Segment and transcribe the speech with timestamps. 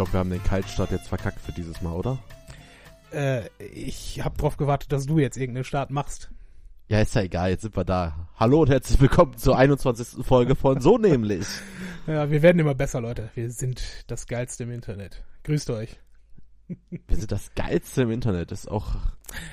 [0.00, 2.18] glaube, wir haben den Kaltstart jetzt verkackt für dieses Mal, oder?
[3.12, 3.42] Äh,
[3.74, 6.30] ich habe darauf gewartet, dass du jetzt irgendeinen Start machst.
[6.88, 8.30] Ja, ist ja egal, jetzt sind wir da.
[8.34, 10.24] Hallo und herzlich willkommen zur 21.
[10.24, 11.46] Folge von So nämlich.
[12.06, 13.28] Ja, wir werden immer besser, Leute.
[13.34, 15.22] Wir sind das Geilste im Internet.
[15.44, 16.00] Grüßt euch.
[16.66, 18.96] Wir sind das Geilste im Internet, ist auch...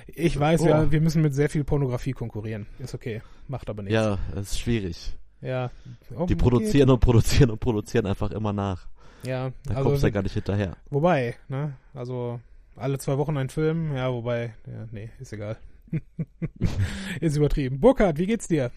[0.08, 0.68] Ich weiß Oh.
[0.70, 2.68] ja, wir müssen mit sehr viel Pornografie konkurrieren.
[2.80, 3.22] Ist okay.
[3.50, 3.94] Macht aber nichts.
[3.94, 5.14] Ja, ist schwierig.
[5.42, 5.72] Ja.
[6.18, 8.88] Oh, Die produzieren und produzieren und produzieren einfach immer nach.
[9.28, 10.78] Ja, Da also, kommst du ja gar nicht hinterher.
[10.90, 11.74] wobei, ne?
[11.94, 12.40] Also,
[12.76, 13.96] alle zwei Wochen ein Film.
[13.96, 15.58] Ja, wobei, ja, nee, ist egal.
[17.22, 17.80] ist übertrieben.
[17.80, 18.72] Burkhard, wie geht's dir?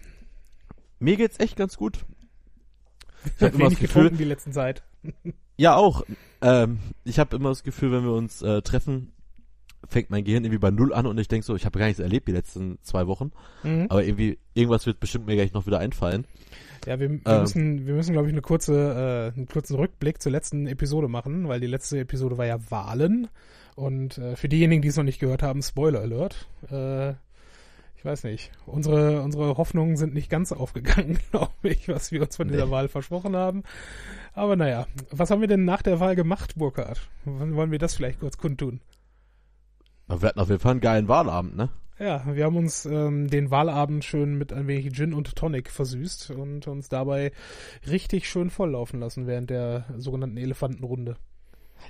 [0.99, 2.05] Mir geht's echt ganz gut.
[3.37, 4.83] Ich habe wenig Gefühl, getrunken die letzten Zeit.
[5.57, 6.05] ja auch.
[6.41, 9.13] Ähm, ich habe immer das Gefühl, wenn wir uns äh, treffen,
[9.89, 12.01] fängt mein Gehirn irgendwie bei Null an und ich denk so, ich habe gar nichts
[12.01, 13.33] erlebt die letzten zwei Wochen.
[13.63, 13.87] Mhm.
[13.89, 16.27] Aber irgendwie, irgendwas wird bestimmt mir gleich noch wieder einfallen.
[16.87, 17.41] Ja, wir, wir Ähm.
[17.41, 21.49] müssen, wir müssen, glaube ich, eine kurze, äh, einen kurzen Rückblick zur letzten Episode machen,
[21.49, 23.29] weil die letzte Episode war ja Wahlen.
[23.77, 26.47] Und äh, für diejenigen, die es noch nicht gehört haben, Spoiler Alert.
[26.71, 27.11] Äh,
[27.97, 28.51] ich weiß nicht.
[28.65, 32.71] Unsere, unsere Hoffnungen sind nicht ganz aufgegangen, glaube ich, was wir uns von dieser Nee.
[32.71, 33.63] Wahl versprochen haben.
[34.33, 37.09] Aber naja, was haben wir denn nach der Wahl gemacht, Burkhard?
[37.27, 38.81] Wann wollen wir das vielleicht kurz kundtun?
[40.11, 41.69] Aber wir hatten auf jeden Fall einen geilen Wahlabend, ne?
[42.01, 46.33] Ja, wir haben uns ähm, den Wahlabend schön mit ein wenig Gin und Tonic versüßt
[46.33, 47.31] und uns dabei
[47.89, 51.17] richtig schön volllaufen lassen während der sogenannten Elefantenrunde.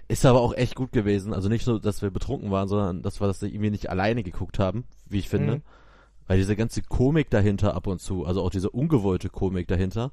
[0.06, 1.32] Ist aber auch echt gut gewesen.
[1.32, 4.58] Also nicht nur, dass wir betrunken waren, sondern dass wir das irgendwie nicht alleine geguckt
[4.58, 5.56] haben, wie ich finde.
[5.56, 5.62] Mhm.
[6.26, 10.12] Weil diese ganze Komik dahinter ab und zu, also auch diese ungewollte Komik dahinter,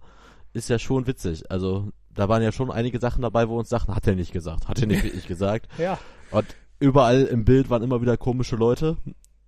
[0.53, 1.51] ist ja schon witzig.
[1.51, 4.69] Also da waren ja schon einige Sachen dabei, wo uns sagten, hat er nicht gesagt,
[4.69, 5.67] hat er nicht wirklich gesagt.
[5.77, 5.99] Ja,
[6.31, 6.45] Und
[6.79, 8.97] überall im Bild waren immer wieder komische Leute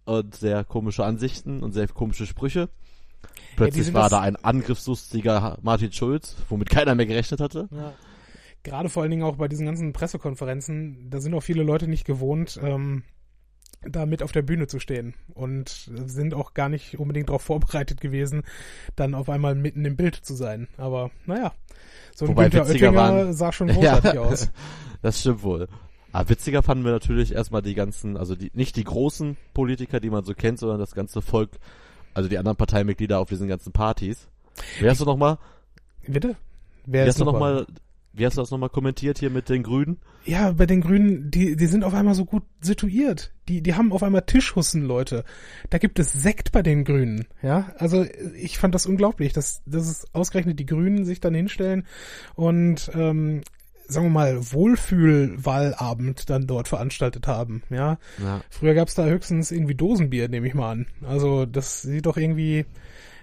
[0.06, 2.69] und sehr komische Ansichten und sehr komische Sprüche.
[3.56, 7.68] Plötzlich sind war da ein angriffslustiger Martin Schulz, womit keiner mehr gerechnet hatte.
[7.72, 7.94] ja.
[8.62, 12.03] Gerade vor allen Dingen auch bei diesen ganzen Pressekonferenzen, da sind auch viele Leute nicht
[12.03, 13.03] gewohnt, ähm,
[13.84, 18.01] da mit auf der Bühne zu stehen und sind auch gar nicht unbedingt darauf vorbereitet
[18.01, 18.44] gewesen,
[18.97, 20.68] dann auf einmal mitten im Bild zu sein.
[20.75, 21.53] Aber naja,
[22.13, 24.51] so ein Wobei Günther Oettinger waren- sah schon großartig aus.
[25.01, 25.69] das stimmt wohl.
[26.12, 30.09] Aber witziger fanden wir natürlich erstmal die ganzen, also die, nicht die großen Politiker, die
[30.09, 31.52] man so kennt, sondern das ganze Volk,
[32.14, 34.28] also die anderen Parteimitglieder auf diesen ganzen Partys.
[34.80, 35.38] Wie hast du nochmal,
[36.08, 36.36] Bitte?
[36.86, 37.68] Wer hast du noch nochmal,
[38.14, 39.98] wie hast du das nochmal kommentiert hier mit den Grünen?
[40.25, 43.31] Ja, bei den Grünen, die, die sind auf einmal so gut situiert.
[43.48, 45.24] Die, die haben auf einmal Tischhussen, Leute.
[45.69, 47.28] Da gibt es Sekt bei den Grünen.
[47.42, 48.06] Ja, also
[48.36, 51.86] ich fand das unglaublich, dass, dass es ausgerechnet die Grünen sich dann hinstellen
[52.36, 53.42] und, ähm,
[53.89, 57.63] sagen wir mal, Wohlfühlwahlabend dann dort veranstaltet haben.
[57.69, 58.41] Ja, Ja.
[58.50, 60.88] früher gab's da höchstens irgendwie Dosenbier, nehme ich mal an.
[61.03, 62.66] Also das sieht doch irgendwie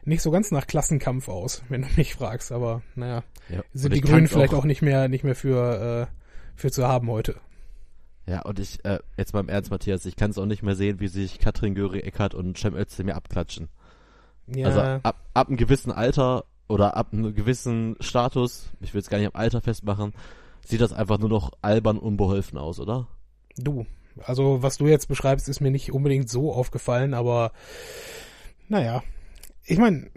[0.05, 2.53] nicht so ganz nach Klassenkampf aus, wenn du mich fragst.
[2.53, 3.63] Aber naja, ja.
[3.73, 6.13] sind die Grünen vielleicht auch, nicht mehr nicht mehr für äh,
[6.55, 7.37] für zu haben heute.
[8.29, 10.75] Ja, und ich, äh, jetzt mal im Ernst, Matthias, ich kann es auch nicht mehr
[10.75, 13.69] sehen, wie sich Katrin Göring Eckert und Cem Özdemir abklatschen.
[14.49, 19.09] Ja, Also ab, ab einem gewissen Alter oder ab einem gewissen Status, ich will es
[19.09, 20.13] gar nicht am Alter festmachen,
[20.69, 23.09] sieht das einfach nur noch albern unbeholfen aus, oder?
[23.59, 23.87] du.
[24.23, 27.53] Also was du jetzt beschreibst, ist mir nicht unbedingt so aufgefallen, aber
[28.69, 29.03] naja,
[29.65, 30.11] ich meine,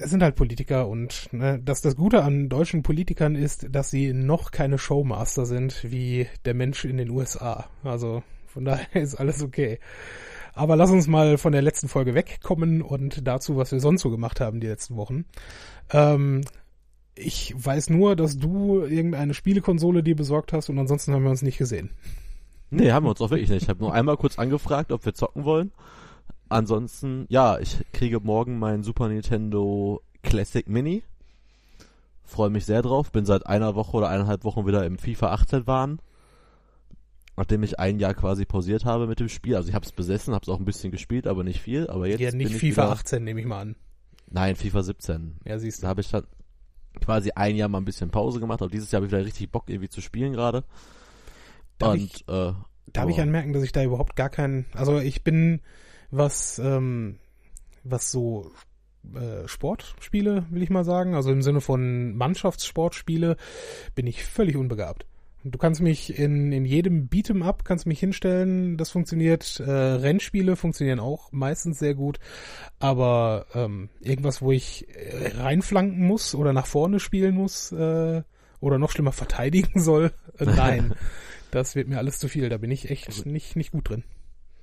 [0.00, 4.12] es sind halt Politiker und ne, dass das Gute an deutschen Politikern ist, dass sie
[4.12, 7.66] noch keine Showmaster sind wie der Mensch in den USA.
[7.84, 9.78] Also von daher ist alles okay.
[10.52, 14.10] Aber lass uns mal von der letzten Folge wegkommen und dazu, was wir sonst so
[14.10, 15.24] gemacht haben die letzten Wochen.
[15.90, 16.42] Ähm,
[17.18, 21.42] ich weiß nur, dass du irgendeine Spielekonsole dir besorgt hast und ansonsten haben wir uns
[21.42, 21.90] nicht gesehen.
[22.70, 23.62] Nee, haben wir uns auch wirklich nicht.
[23.62, 25.72] Ich habe nur einmal kurz angefragt, ob wir zocken wollen.
[26.48, 31.02] Ansonsten, ja, ich kriege morgen mein Super Nintendo Classic Mini.
[32.24, 33.10] Freue mich sehr drauf.
[33.10, 35.98] Bin seit einer Woche oder eineinhalb Wochen wieder im FIFA 18 waren.
[37.36, 39.56] Nachdem ich ein Jahr quasi pausiert habe mit dem Spiel.
[39.56, 41.86] Also ich habe es besessen, habe es auch ein bisschen gespielt, aber nicht viel.
[41.88, 43.76] Aber jetzt ja, nicht bin ich FIFA wieder, 18, nehme ich mal an.
[44.30, 45.36] Nein, FIFA 17.
[45.46, 45.88] Ja, siehst Da du.
[45.88, 46.24] habe ich dann
[47.00, 48.60] quasi ein Jahr mal ein bisschen Pause gemacht.
[48.62, 50.64] Aber dieses Jahr habe ich wieder richtig Bock irgendwie zu spielen gerade.
[51.78, 52.52] Darf Und ich- äh,
[52.92, 55.60] Darf ich aber- anmerken, dass ich da überhaupt gar keinen, also ich bin,
[56.10, 57.18] was, ähm,
[57.84, 58.50] was so
[59.14, 63.36] äh, Sportspiele, will ich mal sagen, also im Sinne von Mannschaftssportspiele,
[63.94, 65.06] bin ich völlig unbegabt.
[65.44, 69.60] Du kannst mich in, in jedem Beat'em Up kannst mich hinstellen, das funktioniert.
[69.60, 72.18] Äh, Rennspiele funktionieren auch meistens sehr gut,
[72.80, 78.22] aber ähm, irgendwas, wo ich äh, reinflanken muss oder nach vorne spielen muss äh,
[78.60, 80.94] oder noch schlimmer verteidigen soll, äh, nein,
[81.52, 82.48] das wird mir alles zu viel.
[82.48, 84.02] Da bin ich echt Also nicht nicht gut drin.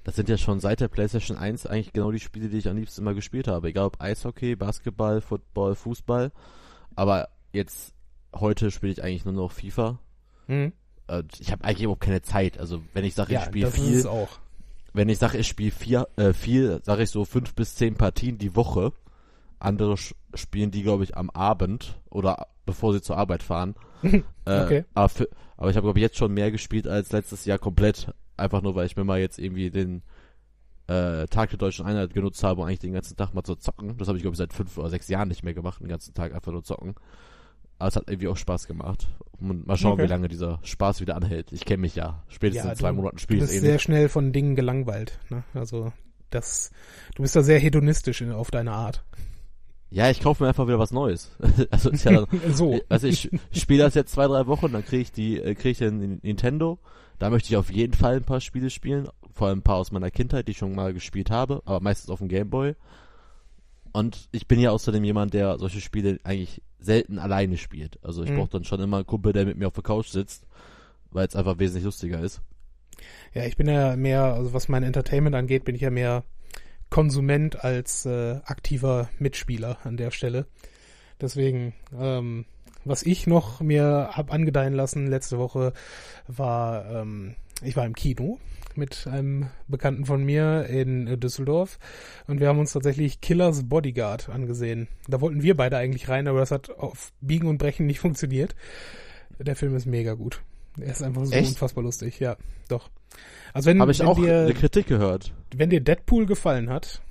[0.04, 2.77] Das sind ja schon seit der PlayStation 1 eigentlich genau die Spiele, die ich am
[2.77, 3.69] liebsten immer gespielt habe.
[3.69, 6.31] Egal ob Eishockey, Basketball, Football, Fußball.
[6.95, 7.95] Aber jetzt,
[8.36, 10.00] heute spiele ich eigentlich nur noch FIFA.
[10.47, 10.74] Mhm.
[11.07, 12.57] äh, ich habe eigentlich überhaupt keine Zeit.
[12.59, 14.03] Also wenn ich sage, ich Ja, spiele viel,
[14.94, 18.38] wenn ich sage, ich spiele vier, äh, viel, sage ich so fünf bis zehn Partien
[18.38, 18.94] die Woche.
[19.59, 19.95] Andere
[20.33, 23.75] spielen die, glaube ich, am Abend oder bevor sie zur Arbeit fahren.
[24.03, 24.86] äh, Okay.
[24.94, 28.13] aber, für, aber ich habe, glaube ich, jetzt schon mehr gespielt als letztes Jahr komplett.
[28.38, 30.01] Einfach nur, weil ich mir mal jetzt irgendwie den
[30.88, 33.98] äh, Tag der deutschen Einheit genutzt habe, um eigentlich den ganzen Tag mal zu zocken.
[33.98, 36.13] Das habe ich, glaube ich, seit fünf oder sechs Jahren nicht mehr gemacht, den ganzen
[36.13, 36.95] Tag einfach nur zocken.
[37.77, 39.07] Aber es hat irgendwie auch Spaß gemacht.
[39.39, 40.04] Und mal schauen, Okay.
[40.04, 41.51] wie lange dieser Spaß wieder anhält.
[41.51, 42.24] Ich kenne mich ja.
[42.30, 45.19] Spätestens Ja, in zwei Monaten spiele ich es eh sehr schnell von Dingen gelangweilt.
[45.30, 45.44] Ne?
[45.54, 45.92] Also
[46.30, 46.72] das,
[47.16, 49.04] du bist da sehr hedonistisch in, auf deine Art.
[49.89, 51.31] Ja, ich kaufe mir einfach wieder was Neues.
[51.69, 52.80] also ist ja so.
[52.89, 55.69] Also ich, ich spiele das jetzt zwei, drei Wochen, dann kriege ich die, äh, kriege
[55.69, 56.80] ich den Nintendo.
[57.19, 59.92] Da möchte ich auf jeden Fall ein paar Spiele spielen, vor allem ein paar aus
[59.92, 62.75] meiner Kindheit, die ich schon mal gespielt habe, aber meistens auf dem Gameboy.
[63.94, 67.99] Und ich bin ja außerdem jemand, der solche Spiele eigentlich selten alleine spielt.
[68.03, 68.37] Also ich Mhm.
[68.37, 70.45] brauche dann schon immer einen Kumpel, der mit mir auf der Couch sitzt,
[71.11, 72.41] weil es einfach wesentlich lustiger ist.
[73.33, 76.23] Ja, ich bin ja mehr, also was mein Entertainment angeht, bin ich ja mehr
[76.89, 80.45] Konsument als äh, aktiver Mitspieler an der Stelle.
[81.19, 82.45] Deswegen, ähm,
[82.85, 85.73] was ich noch mir hab angedeihen lassen letzte Woche
[86.27, 88.39] war, ähm, ich war im Kino
[88.77, 91.80] mit einem Bekannten von mir in äh, Düsseldorf
[92.27, 94.88] und wir haben uns tatsächlich Killers Bodyguard angesehen.
[95.07, 98.56] Da wollten wir beide eigentlich rein, aber das hat auf Biegen und Brechen nicht funktioniert.
[99.39, 100.42] Der Film ist mega gut.
[100.80, 101.50] Er ist einfach so Echt?
[101.50, 102.36] unfassbar lustig, ja,
[102.68, 102.89] doch.
[103.54, 105.33] Also wenn, Habe ich wenn auch dir eine Kritik gehört.
[105.56, 107.01] wenn dir Deadpool gefallen hat,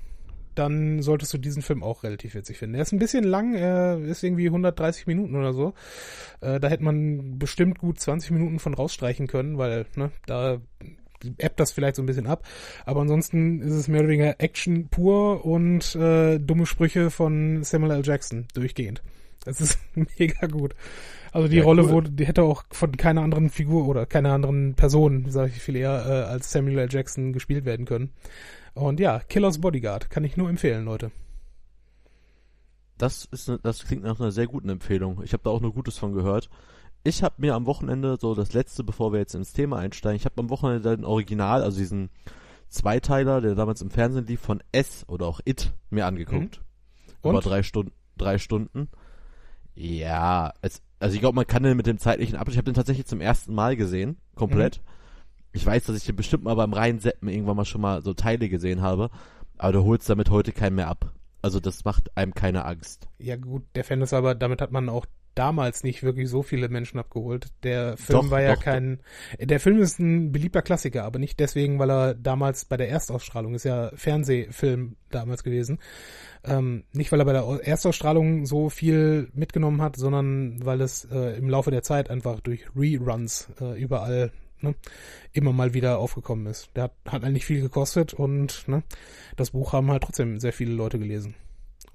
[0.55, 2.75] dann solltest du diesen Film auch relativ witzig finden.
[2.75, 5.73] Er ist ein bisschen lang, er ist irgendwie 130 Minuten oder so.
[6.41, 10.61] Äh, da hätte man bestimmt gut 20 Minuten von rausstreichen können, weil ne, da
[11.37, 12.45] ebbt das vielleicht so ein bisschen ab.
[12.85, 17.91] Aber ansonsten ist es mehr oder weniger Action pur und äh, dumme Sprüche von Samuel
[17.91, 18.01] L.
[18.05, 19.01] Jackson durchgehend.
[19.43, 19.77] Das ist
[20.19, 20.75] mega gut.
[21.31, 21.89] Also die Ja, Rolle cool.
[21.89, 25.75] wurde, die hätte auch von keiner anderen Figur oder keiner anderen Person, sage ich viel
[25.75, 26.87] eher, äh, als Samuel L.
[26.89, 28.11] Jackson gespielt werden können.
[28.73, 31.11] Und ja, Killers Bodyguard kann ich nur empfehlen, Leute.
[32.97, 35.21] Das ist ne, das klingt nach einer sehr guten Empfehlung.
[35.23, 36.49] Ich habe da auch nur Gutes von gehört.
[37.05, 40.25] Ich habe mir am Wochenende so das letzte, bevor wir jetzt ins Thema einsteigen, ich
[40.25, 42.09] habe am Wochenende den Original, also diesen
[42.67, 46.61] Zweiteiler, der damals im Fernsehen lief, von S oder auch It mir angeguckt.
[47.21, 47.29] Und?
[47.29, 47.93] Über drei Stunden.
[48.17, 48.89] Drei Stunden.
[49.75, 52.53] Ja, es, also ich glaube, man kann den mit dem zeitlichen Abschnitt.
[52.53, 54.81] Ich habe den tatsächlich zum ersten Mal gesehen, komplett.
[55.53, 58.49] Ich weiß, dass ich den bestimmt mal beim Reinseppen irgendwann mal schon mal so Teile
[58.49, 59.11] gesehen habe,
[59.59, 61.13] aber du holst damit heute keinen mehr ab.
[61.43, 63.07] Also das macht einem keine Angst.
[63.19, 65.05] Ja gut, der Fan ist aber, damit hat man auch
[65.35, 67.47] damals nicht wirklich so viele Menschen abgeholt.
[67.63, 69.01] Der Film Doch, war ja doch, kein,
[69.39, 73.53] der Film ist ein beliebter Klassiker, aber nicht deswegen, weil er damals bei der Erstausstrahlung,
[73.53, 75.79] ist ja Fernsehfilm damals gewesen,
[76.43, 81.37] ähm, nicht weil er bei der Erstausstrahlung so viel mitgenommen hat, sondern weil es äh,
[81.37, 84.31] im Laufe der Zeit einfach durch Reruns äh, überall
[84.61, 84.75] ne,
[85.33, 86.69] immer mal wieder aufgekommen ist.
[86.75, 88.83] Der hat, hat eigentlich viel gekostet und ne,
[89.35, 91.35] das Buch haben halt trotzdem sehr viele Leute gelesen.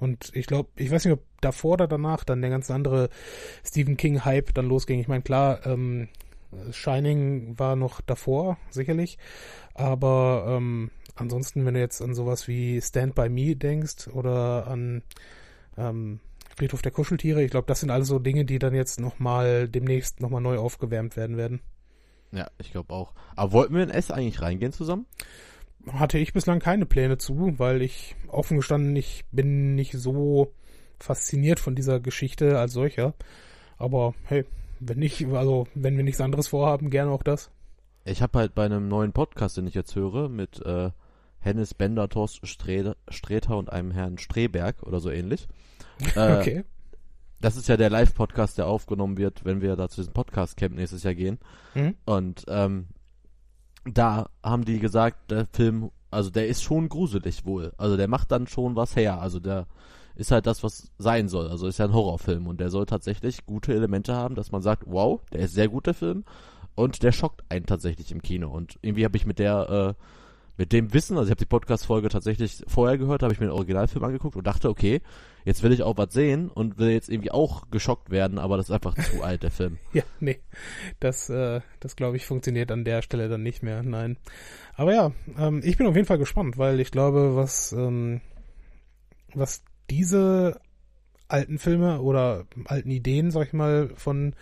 [0.01, 3.11] Und ich glaube, ich weiß nicht, ob davor oder danach dann der ganz andere
[3.65, 4.99] Stephen King-Hype dann losging.
[4.99, 6.09] Ich meine, klar, ähm,
[6.73, 9.19] Shining war noch davor, sicherlich.
[9.75, 15.03] Aber ähm, ansonsten, wenn du jetzt an sowas wie Stand By Me denkst oder an
[15.77, 16.21] ähm,
[16.57, 20.21] Friedhof der Kuscheltiere, ich glaube, das sind alles so Dinge, die dann jetzt nochmal demnächst
[20.21, 21.61] nochmal neu aufgewärmt werden werden.
[22.33, 23.15] Ja, ich glaube auch.
[23.37, 25.07] Aber wollten wir in S eigentlich reingehen zusammen?
[25.93, 30.53] Hatte ich bislang keine Pläne zu, weil ich offen gestanden, ich bin nicht so
[30.99, 33.15] fasziniert von dieser Geschichte als solcher.
[33.79, 34.45] Aber hey,
[34.79, 37.51] wenn nicht, also wenn wir nichts anderes vorhaben, gerne auch das.
[38.05, 40.91] Ich habe halt bei einem neuen Podcast, den ich jetzt höre, mit äh,
[41.39, 45.49] Hennes Bender, Thorsten Strede, Sträter und einem Herrn Streberg oder so ähnlich.
[46.17, 46.65] Äh, okay.
[47.43, 51.03] Das ist ja der Live-Podcast, der aufgenommen wird, wenn wir da zu diesem Podcast-Camp nächstes
[51.03, 51.39] Jahr gehen.
[51.75, 51.95] Mhm.
[52.07, 52.87] Und ähm,
[53.85, 57.73] da haben die gesagt, der Film, also der ist schon gruselig wohl.
[57.79, 59.21] Also der macht dann schon was her.
[59.21, 59.67] Also der
[60.17, 61.49] ist halt das, was sein soll.
[61.49, 64.85] Also ist ja ein Horrorfilm und der soll tatsächlich gute Elemente haben, dass man sagt,
[64.87, 66.25] wow, der ist sehr gut, der Film.
[66.75, 68.51] Und der schockt einen tatsächlich im Kino.
[68.51, 70.05] Und irgendwie habe ich mit der, äh,
[70.61, 73.55] mit dem Wissen, also ich habe die Podcast-Folge tatsächlich vorher gehört, habe ich mir den
[73.55, 75.01] Originalfilm angeguckt und dachte, okay,
[75.47, 78.67] jetzt will ich auch was sehen und will jetzt irgendwie auch geschockt werden, aber das
[78.67, 79.79] ist einfach zu alt, der Film.
[79.95, 80.39] Ja, nee.
[81.01, 83.83] Das, äh, das glaube ich, funktioniert an der Stelle dann nicht mehr.
[83.83, 84.19] Nein.
[84.75, 88.21] Aber ja, ähm, ich bin auf jeden Fall gespannt, weil ich glaube, was, ähm,
[89.33, 90.61] was diese
[91.27, 94.35] alten Filme oder alten Ideen, sag ich mal, von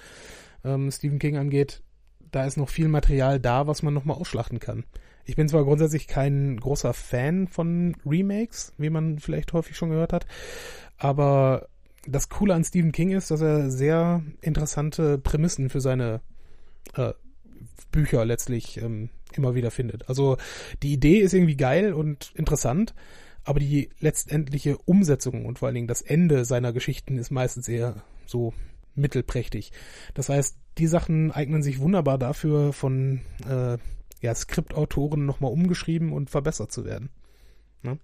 [0.64, 1.84] ähm, Stephen King angeht,
[2.32, 4.82] da ist noch viel Material da, was man nochmal ausschlachten kann.
[5.28, 10.14] Ich bin zwar grundsätzlich kein großer Fan von Remakes, wie man vielleicht häufig schon gehört
[10.14, 10.26] hat,
[10.97, 11.68] aber
[12.06, 16.23] das Coole an Stephen King ist, dass er sehr interessante Prämissen für seine
[16.94, 17.12] äh,
[17.92, 20.08] Bücher letztlich ähm, immer wieder findet.
[20.08, 20.38] Also
[20.82, 22.94] die Idee ist irgendwie geil und interessant,
[23.44, 28.02] aber die letztendliche Umsetzung und vor allen Dingen das Ende seiner Geschichten ist meistens eher
[28.25, 28.54] so
[28.94, 29.73] mittelprächtig.
[30.14, 33.76] Das heißt, die Sachen eignen sich wunderbar dafür, von äh,
[34.20, 37.10] ja, Skriptautoren nochmal umgeschrieben und verbessert zu werden.
[37.82, 37.98] Ne?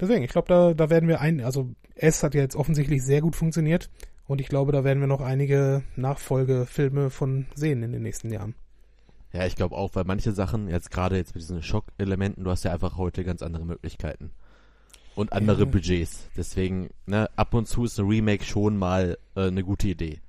[0.00, 3.20] Deswegen, ich glaube, da, da werden wir ein, also S hat ja jetzt offensichtlich sehr
[3.20, 3.90] gut funktioniert
[4.26, 8.54] und ich glaube, da werden wir noch einige Nachfolgefilme von sehen in den nächsten Jahren.
[9.32, 12.64] Ja, ich glaube auch, weil manche Sachen, jetzt gerade jetzt mit diesen Schockelementen, du hast
[12.64, 14.30] ja einfach heute ganz andere Möglichkeiten.
[15.14, 15.64] Und andere ja.
[15.64, 16.28] Budgets.
[16.36, 20.20] Deswegen, ne, ab und zu ist ein Remake schon mal äh, eine gute Idee.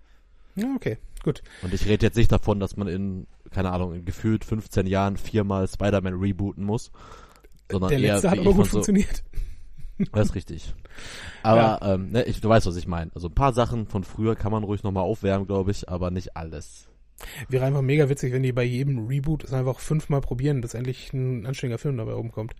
[0.55, 1.43] Ja, okay, gut.
[1.61, 5.67] Und ich rede jetzt nicht davon, dass man in, keine Ahnung, gefühlt 15 Jahren viermal
[5.67, 6.91] Spider-Man rebooten muss.
[7.71, 9.23] Sondern Der letzte eher, hat aber gut so, funktioniert.
[10.13, 10.73] Das ist richtig.
[11.43, 11.93] Aber ja.
[11.95, 13.11] ähm, ne, ich, du weißt, was ich meine.
[13.13, 16.37] Also ein paar Sachen von früher kann man ruhig nochmal aufwärmen, glaube ich, aber nicht
[16.37, 16.87] alles.
[17.49, 21.11] Wäre einfach mega witzig, wenn die bei jedem Reboot es einfach fünfmal probieren, dass endlich
[21.11, 22.55] ein anständiger Film dabei rumkommt.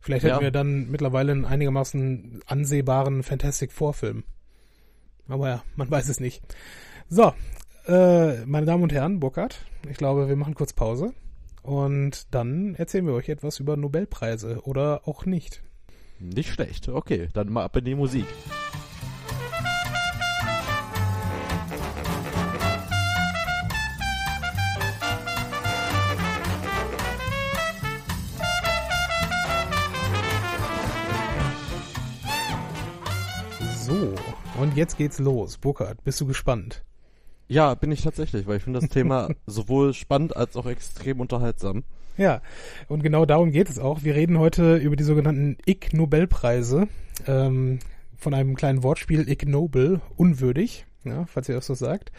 [0.00, 0.40] Vielleicht hätten ja.
[0.40, 4.24] wir dann mittlerweile einen einigermaßen ansehbaren Fantastic Four-Film.
[5.28, 6.42] Aber ja, man weiß es nicht.
[7.10, 7.34] So,
[7.88, 11.14] äh, meine Damen und Herren, Burkhard, ich glaube, wir machen kurz Pause.
[11.62, 15.62] Und dann erzählen wir euch etwas über Nobelpreise oder auch nicht.
[16.20, 16.88] Nicht schlecht.
[16.88, 18.26] Okay, dann mal ab in die Musik.
[33.78, 34.14] So,
[34.60, 35.56] und jetzt geht's los.
[35.56, 36.84] Burkhard, bist du gespannt?
[37.48, 41.82] Ja, bin ich tatsächlich, weil ich finde das Thema sowohl spannend als auch extrem unterhaltsam.
[42.18, 42.42] Ja,
[42.88, 44.02] und genau darum geht es auch.
[44.02, 46.88] Wir reden heute über die sogenannten Ig Nobelpreise.
[47.26, 47.78] Ähm,
[48.18, 52.10] von einem kleinen Wortspiel Ig Nobel, unwürdig, ja, falls ihr das so sagt.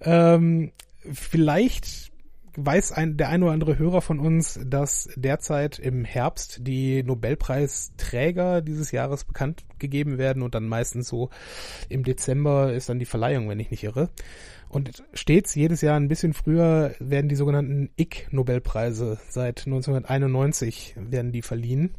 [0.00, 0.70] Ähm,
[1.12, 2.12] vielleicht
[2.56, 8.62] weiß ein, der ein oder andere Hörer von uns, dass derzeit im Herbst die Nobelpreisträger
[8.62, 11.30] dieses Jahres bekannt gegeben werden und dann meistens so
[11.88, 14.08] im Dezember ist dann die Verleihung, wenn ich nicht irre.
[14.68, 21.42] Und stets jedes Jahr ein bisschen früher werden die sogenannten Ig-Nobelpreise seit 1991 werden die
[21.42, 21.94] verliehen.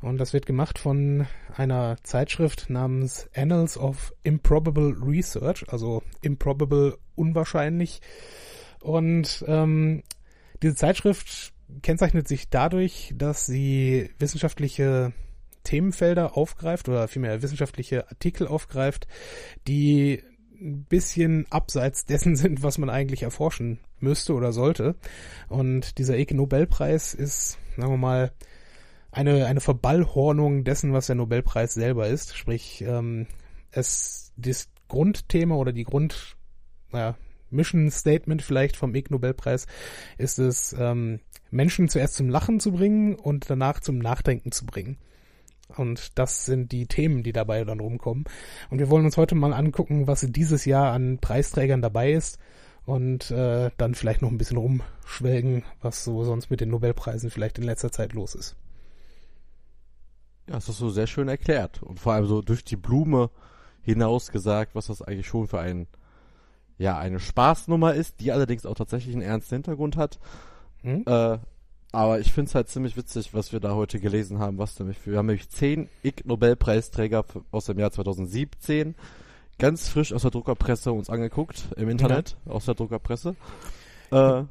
[0.00, 8.00] Und das wird gemacht von einer Zeitschrift namens Annals of Improbable Research, also improbable unwahrscheinlich.
[8.80, 10.02] Und ähm,
[10.62, 11.52] diese Zeitschrift
[11.82, 15.12] kennzeichnet sich dadurch, dass sie wissenschaftliche
[15.64, 19.06] Themenfelder aufgreift oder vielmehr wissenschaftliche Artikel aufgreift,
[19.68, 20.22] die
[20.60, 24.96] ein bisschen abseits dessen sind, was man eigentlich erforschen müsste oder sollte.
[25.48, 28.32] Und dieser Ig Nobelpreis ist, sagen wir mal,
[29.12, 32.36] eine, eine Verballhornung dessen, was der Nobelpreis selber ist.
[32.36, 33.26] Sprich, ähm,
[33.72, 36.36] es, das Grundthema oder die Grund,
[36.92, 37.16] naja,
[37.50, 39.66] Mission Statement vielleicht vom Ig Nobelpreis
[40.18, 44.98] ist es, ähm, Menschen zuerst zum Lachen zu bringen und danach zum Nachdenken zu bringen.
[45.76, 48.24] Und das sind die Themen, die dabei dann rumkommen.
[48.70, 52.38] Und wir wollen uns heute mal angucken, was dieses Jahr an Preisträgern dabei ist
[52.86, 57.58] und äh, dann vielleicht noch ein bisschen rumschwelgen, was so sonst mit den Nobelpreisen vielleicht
[57.58, 58.56] in letzter Zeit los ist.
[60.48, 63.30] Ja, das hast du sehr schön erklärt und vor allem so durch die Blume
[63.82, 65.86] hinaus gesagt, was das eigentlich schon für ein
[66.78, 70.18] ja eine Spaßnummer ist, die allerdings auch tatsächlich einen ernsten Hintergrund hat.
[70.82, 71.04] Hm?
[71.06, 71.38] Äh,
[71.92, 74.98] aber ich finde es halt ziemlich witzig, was wir da heute gelesen haben, was nämlich
[74.98, 78.94] für, wir haben nämlich zehn Ig Nobelpreisträger aus dem Jahr 2017
[79.58, 82.52] ganz frisch aus der Druckerpresse uns angeguckt, im Internet, ja.
[82.52, 83.36] aus der Druckerpresse.
[84.10, 84.42] Äh,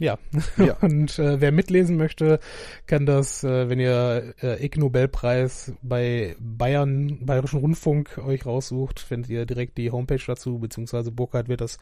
[0.00, 0.18] ja.
[0.56, 0.76] ja.
[0.80, 2.40] Und äh, wer mitlesen möchte,
[2.86, 9.30] kann das, äh, wenn ihr äh, Ig Nobelpreis bei Bayern, Bayerischen Rundfunk euch raussucht, findet
[9.30, 11.78] ihr direkt die Homepage dazu, beziehungsweise Burkhard wird das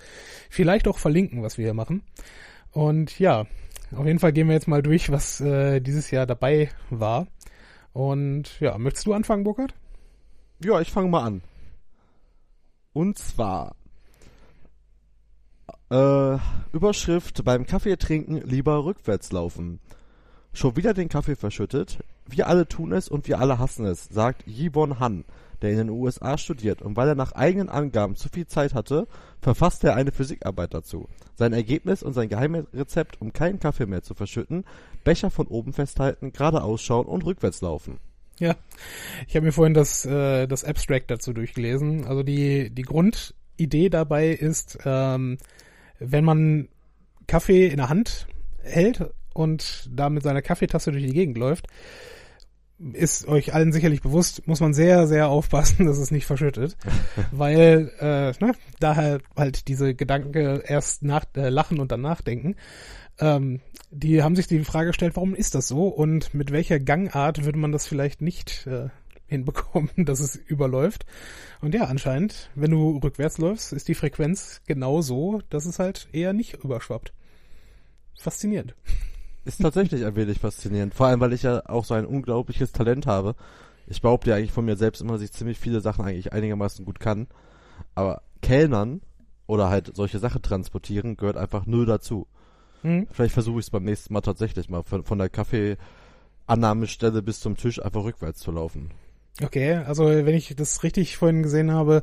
[0.50, 2.02] vielleicht auch verlinken, was wir hier machen.
[2.72, 3.46] Und ja,
[3.94, 7.26] auf jeden Fall gehen wir jetzt mal durch, was äh, dieses Jahr dabei war.
[7.92, 9.74] Und ja, möchtest du anfangen, Burkhard?
[10.62, 11.42] Ja, ich fange mal an.
[12.92, 13.76] Und zwar
[15.90, 16.38] äh,
[16.72, 19.80] Überschrift beim Kaffee trinken lieber rückwärts laufen.
[20.52, 21.98] Schon wieder den Kaffee verschüttet.
[22.26, 25.24] Wir alle tun es und wir alle hassen es, sagt Yvonne Han
[25.62, 29.06] der in den USA studiert und weil er nach eigenen Angaben zu viel Zeit hatte,
[29.40, 31.08] verfasste er eine Physikarbeit dazu.
[31.34, 34.64] Sein Ergebnis und sein Geheimrezept, um keinen Kaffee mehr zu verschütten,
[35.04, 37.98] Becher von oben festhalten, gerade ausschauen und rückwärts laufen.
[38.38, 38.54] Ja,
[39.26, 42.06] ich habe mir vorhin das, äh, das Abstract dazu durchgelesen.
[42.06, 45.38] Also die, die Grundidee dabei ist, ähm,
[45.98, 46.68] wenn man
[47.26, 48.28] Kaffee in der Hand
[48.62, 51.66] hält und da mit seiner Kaffeetasse durch die Gegend läuft,
[52.78, 56.76] ist euch allen sicherlich bewusst, muss man sehr, sehr aufpassen, dass es nicht verschüttet,
[57.32, 62.56] weil äh, ne, daher halt diese Gedanken erst nach äh, lachen und dann nachdenken.
[63.18, 67.44] Ähm, die haben sich die Frage gestellt, warum ist das so und mit welcher Gangart
[67.44, 68.88] würde man das vielleicht nicht äh,
[69.26, 71.06] hinbekommen, dass es überläuft.
[71.60, 76.08] Und ja, anscheinend, wenn du rückwärts läufst, ist die Frequenz genau so, dass es halt
[76.12, 77.12] eher nicht überschwappt.
[78.16, 78.74] Faszinierend.
[79.44, 80.94] Ist tatsächlich ein wenig faszinierend.
[80.94, 83.34] Vor allem, weil ich ja auch so ein unglaubliches Talent habe.
[83.86, 86.84] Ich behaupte ja eigentlich von mir selbst immer, dass ich ziemlich viele Sachen eigentlich einigermaßen
[86.84, 87.26] gut kann.
[87.94, 89.00] Aber Kellnern
[89.46, 92.26] oder halt solche Sachen transportieren gehört einfach null dazu.
[92.82, 93.08] Hm.
[93.10, 97.56] Vielleicht versuche ich es beim nächsten Mal tatsächlich mal von, von der Kaffeeannahmestelle bis zum
[97.56, 98.90] Tisch einfach rückwärts zu laufen.
[99.42, 102.02] Okay, also wenn ich das richtig vorhin gesehen habe,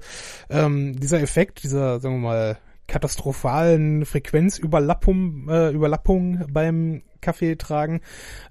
[0.49, 8.01] ähm, dieser Effekt, dieser, sagen wir mal, katastrophalen Frequenzüberlappung äh, Überlappung beim Kaffee tragen,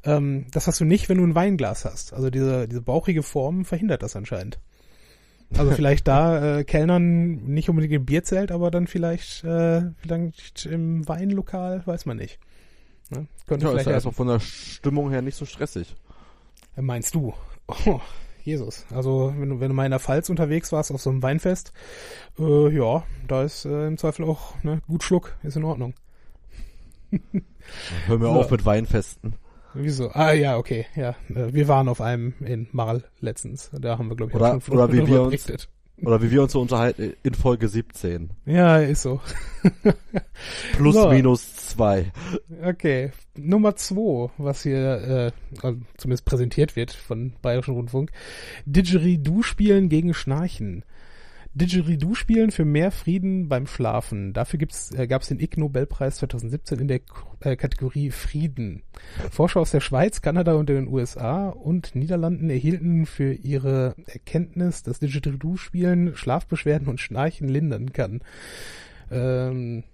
[0.04, 2.12] ähm, das hast du nicht, wenn du ein Weinglas hast.
[2.12, 4.58] Also diese, diese bauchige Form verhindert das anscheinend.
[5.56, 11.06] Also vielleicht da äh, Kellnern nicht unbedingt im Bierzelt, aber dann vielleicht, äh, vielleicht im
[11.08, 12.38] Weinlokal, weiß man nicht.
[13.10, 13.26] Ne?
[13.46, 15.94] Könnte ja, vielleicht ist ja erstmal von der Stimmung her nicht so stressig.
[16.76, 17.34] Meinst du?
[17.86, 17.98] Oh,
[18.44, 18.84] Jesus.
[18.90, 21.72] Also wenn du, wenn du mal in der Pfalz unterwegs warst auf so einem Weinfest,
[22.38, 25.94] äh, ja, da ist äh, im Zweifel auch ne, gut Schluck, ist in Ordnung.
[28.06, 28.32] Hör mir so.
[28.32, 29.34] auf mit Weinfesten.
[29.74, 30.10] Wieso?
[30.10, 31.16] Ah ja, okay, ja.
[31.34, 33.70] Äh, wir waren auf einem in Marl letztens.
[33.72, 35.68] Da haben wir, glaube ich, oder, auch schon oder wie wir uns,
[36.02, 38.30] Oder wie wir uns so unterhalten in Folge 17.
[38.46, 39.20] Ja, ist so.
[40.76, 41.08] Plus so.
[41.08, 42.12] minus zwei.
[42.62, 43.12] Okay.
[43.36, 48.12] Nummer zwei, was hier äh, zumindest präsentiert wird von Bayerischen Rundfunk.
[48.66, 50.84] Didgeridoo spielen gegen Schnarchen.
[51.54, 54.32] Didgeridoo spielen für mehr Frieden beim Schlafen.
[54.32, 57.00] Dafür gibt's, äh, gab es den Ig Nobelpreis 2017 in der
[57.40, 58.82] äh, Kategorie Frieden.
[59.30, 64.98] Forscher aus der Schweiz, Kanada und den USA und Niederlanden erhielten für ihre Erkenntnis, dass
[64.98, 68.20] Didgeridoo spielen Schlafbeschwerden und Schnarchen lindern kann.
[69.12, 69.84] Ähm,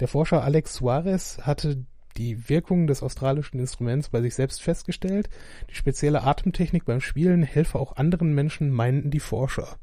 [0.00, 1.84] der Forscher Alex Suarez hatte
[2.16, 5.28] die Wirkung des australischen Instruments bei sich selbst festgestellt.
[5.70, 9.78] Die spezielle Atemtechnik beim Spielen helfe auch anderen Menschen, meinten die Forscher.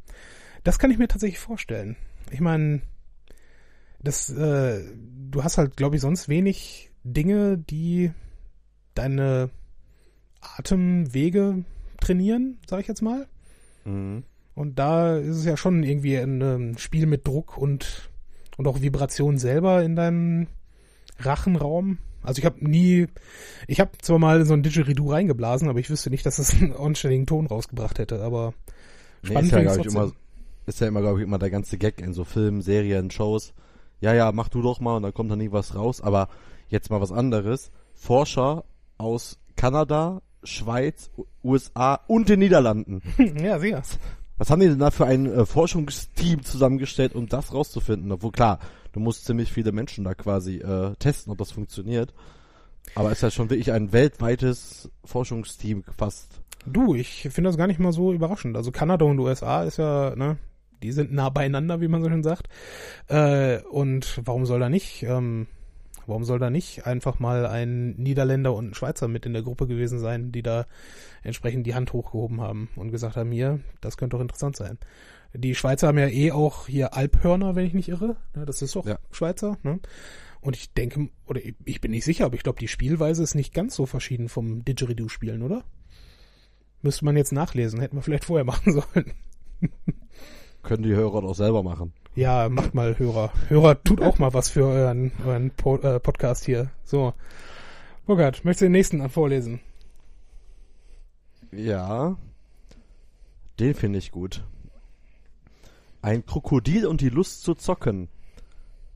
[0.63, 1.95] Das kann ich mir tatsächlich vorstellen.
[2.31, 2.81] Ich meine,
[4.01, 4.83] das, äh,
[5.31, 8.11] du hast halt, glaube ich, sonst wenig Dinge, die
[8.93, 9.49] deine
[10.41, 11.63] Atemwege
[11.99, 13.27] trainieren, sage ich jetzt mal.
[13.85, 14.23] Mhm.
[14.53, 18.09] Und da ist es ja schon irgendwie ein, ein Spiel mit Druck und
[18.57, 20.47] und auch Vibration selber in deinem
[21.19, 21.97] Rachenraum.
[22.23, 23.07] Also ich habe nie,
[23.67, 26.73] ich habe zwar mal so ein Didgeridoo reingeblasen, aber ich wüsste nicht, dass es einen
[26.73, 28.21] anständigen Ton rausgebracht hätte.
[28.23, 28.53] Aber
[29.23, 30.11] spannend nee, ist ja, ich, immer,
[30.65, 33.53] ist ja immer, glaube ich, immer der ganze Gag in so Filmen, Serien, Shows.
[34.01, 36.01] Ja, ja, mach du doch mal und dann kommt da nie was raus.
[36.01, 36.29] Aber
[36.67, 37.71] jetzt mal was anderes.
[37.93, 38.65] Forscher
[38.97, 41.11] aus Kanada, Schweiz,
[41.43, 43.01] USA und den Niederlanden.
[43.41, 43.83] ja, sicher.
[44.37, 48.11] Was haben die denn da für ein äh, Forschungsteam zusammengestellt, um das rauszufinden?
[48.11, 48.59] Obwohl klar,
[48.91, 52.13] du musst ziemlich viele Menschen da quasi äh, testen, ob das funktioniert.
[52.95, 56.41] Aber es ist ja schon wirklich ein weltweites Forschungsteam fast.
[56.65, 58.57] Du, ich finde das gar nicht mal so überraschend.
[58.57, 60.37] Also Kanada und USA ist ja, ne,
[60.83, 62.47] die sind nah beieinander, wie man so schön sagt.
[63.07, 65.03] Äh, und warum soll da nicht?
[65.03, 65.47] Ähm,
[66.07, 69.67] Warum soll da nicht einfach mal ein Niederländer und ein Schweizer mit in der Gruppe
[69.67, 70.65] gewesen sein, die da
[71.23, 74.77] entsprechend die Hand hochgehoben haben und gesagt haben, hier, das könnte doch interessant sein.
[75.33, 78.15] Die Schweizer haben ja eh auch hier Alphörner, wenn ich nicht irre.
[78.33, 78.99] Das ist doch ja.
[79.11, 79.57] Schweizer.
[79.63, 79.79] Ne?
[80.39, 83.53] Und ich denke, oder ich bin nicht sicher, aber ich glaube, die Spielweise ist nicht
[83.53, 85.63] ganz so verschieden vom Didgeridoo-Spielen, oder?
[86.81, 89.13] Müsste man jetzt nachlesen, hätten wir vielleicht vorher machen sollen.
[90.61, 91.93] Können die Hörer doch selber machen.
[92.15, 93.33] Ja, macht mal Hörer.
[93.49, 96.69] Hörer, tut auch mal was für euren, euren po äh, Podcast hier.
[96.85, 97.13] So.
[98.05, 99.59] Burkhard, möchtest du den nächsten vorlesen?
[101.51, 102.15] Ja.
[103.59, 104.45] Den finde ich gut.
[106.01, 108.07] Ein Krokodil und die Lust zu zocken.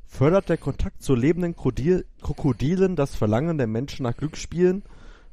[0.07, 4.83] Fördert der Kontakt zu lebenden Krokodil Krokodilen das Verlangen der Menschen nach Glücksspielen?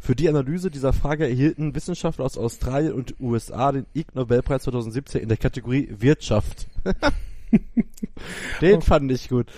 [0.01, 5.23] Für die Analyse dieser Frage erhielten Wissenschaftler aus Australien und USA den Ig Nobelpreis 2017
[5.23, 6.67] in der Kategorie Wirtschaft.
[8.61, 9.53] Den fand ich gut.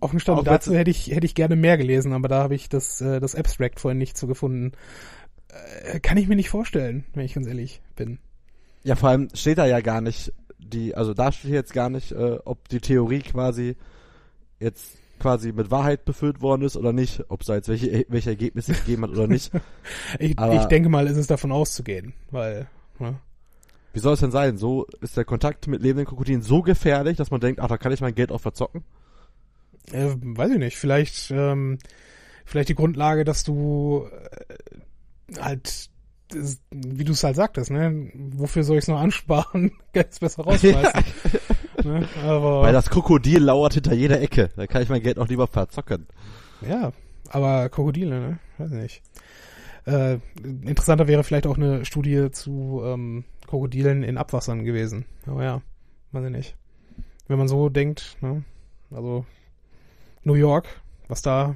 [0.00, 2.68] Auf dem Stand dazu hätte ich, hätte ich gerne mehr gelesen, aber da habe ich
[2.68, 4.72] das, äh, das Abstract vorhin nicht so gefunden.
[5.84, 8.18] Äh, kann ich mir nicht vorstellen, wenn ich ganz ehrlich bin.
[8.82, 12.12] Ja, vor allem steht da ja gar nicht die, also da steht jetzt gar nicht,
[12.12, 13.76] äh, ob die Theorie quasi
[14.58, 18.30] jetzt quasi mit Wahrheit befüllt worden ist oder nicht, ob es da jetzt welche, welche
[18.30, 19.52] Ergebnisse gegeben hat oder nicht.
[20.18, 22.66] ich, ich denke mal, ist es davon auszugehen, weil,
[22.98, 23.20] ja.
[23.92, 24.56] Wie soll es denn sein?
[24.56, 27.92] So ist der Kontakt mit lebenden Krokodilen so gefährlich, dass man denkt, ach, da kann
[27.92, 28.84] ich mein Geld auch verzocken?
[29.92, 30.76] Äh, weiß ich nicht.
[30.76, 31.78] Vielleicht, ähm,
[32.44, 34.06] vielleicht die Grundlage, dass du
[35.28, 35.90] äh, halt
[36.70, 38.10] wie du es halt sagtest, ne?
[38.14, 39.72] Wofür soll ich es noch ansparen?
[39.92, 41.04] Ganz besser rausschmeißen.
[41.84, 42.08] ne?
[42.24, 44.50] Aber, Weil das Krokodil lauert hinter jeder Ecke.
[44.56, 46.06] Da kann ich mein Geld auch lieber verzocken.
[46.66, 46.92] ja,
[47.28, 48.38] aber Krokodile, ne?
[48.58, 49.02] Weiß nicht.
[49.84, 55.04] Äh, interessanter wäre vielleicht auch eine Studie zu ähm, Krokodilen in Abwassern gewesen.
[55.26, 55.60] Aber ja,
[56.12, 56.56] weiß ich nicht.
[57.28, 58.44] Wenn man so denkt, ne?
[58.90, 59.26] Also
[60.24, 60.66] New York,
[61.06, 61.54] was da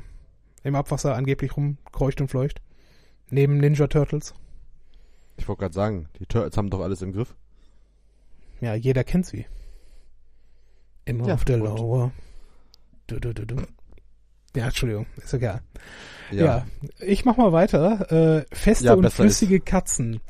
[0.63, 2.61] im Abwasser angeblich rumkreucht und fleucht.
[3.31, 4.35] Neben Ninja Turtles.
[5.39, 7.35] Ich wollte gerade sagen, die Turtles haben doch alles im Griff.
[8.61, 9.47] Ja, jeder kennt sie.
[11.07, 12.13] Immer Ja, auf der Lauer.
[13.07, 13.57] Du, du, du, du.
[14.57, 15.61] Ja, Entschuldigung, ist egal.
[16.31, 16.67] Ja,
[16.99, 18.41] ich mach mal weiter.
[18.41, 20.21] Äh, feste Ja, und flüssige Katzen.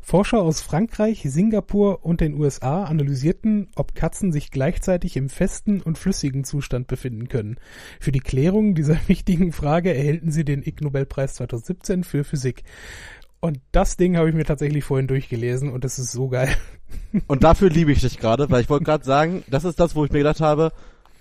[0.00, 5.98] Forscher aus Frankreich, Singapur und den USA analysierten, ob Katzen sich gleichzeitig im festen und
[5.98, 7.56] flüssigen Zustand befinden können.
[8.00, 12.64] Für die Klärung dieser wichtigen Frage erhielten sie den Ig Nobelpreis 2017 für Physik.
[13.40, 16.54] Und das Ding habe ich mir tatsächlich vorhin durchgelesen und das ist so geil.
[17.26, 20.04] Und dafür liebe ich dich gerade, weil ich wollte gerade sagen, das ist das, wo
[20.04, 20.72] ich mir gedacht habe,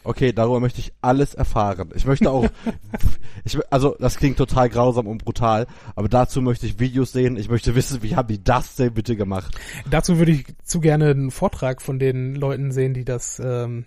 [0.04, 1.90] okay, darüber möchte ich alles erfahren.
[1.96, 2.48] Ich möchte auch,
[3.44, 7.38] ich, also das klingt total grausam und brutal, aber dazu möchte ich Videos sehen.
[7.38, 9.58] Ich möchte wissen, wie haben die das denn bitte gemacht?
[9.90, 13.86] Dazu würde ich zu gerne einen Vortrag von den Leuten sehen, die das, ähm,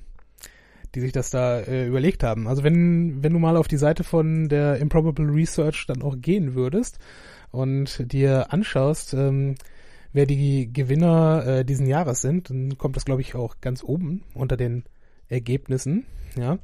[0.95, 2.49] die sich das da äh, überlegt haben.
[2.49, 6.55] Also wenn, wenn du mal auf die Seite von der Improbable Research dann auch gehen
[6.55, 6.99] würdest
[7.51, 9.57] und dir anschaust, ähm,
[10.13, 14.23] wer die Gewinner äh, diesen Jahres sind, dann kommt das, glaube ich, auch ganz oben
[14.35, 14.85] unter den
[15.29, 16.59] Ergebnissen, ja.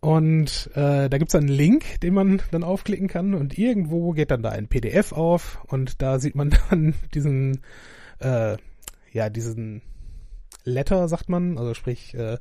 [0.00, 4.42] Und äh, da gibt's einen Link, den man dann aufklicken kann und irgendwo geht dann
[4.42, 7.62] da ein PDF auf und da sieht man dann diesen,
[8.20, 8.56] äh,
[9.12, 9.82] ja, diesen
[10.64, 12.38] Letter, sagt man, also sprich äh,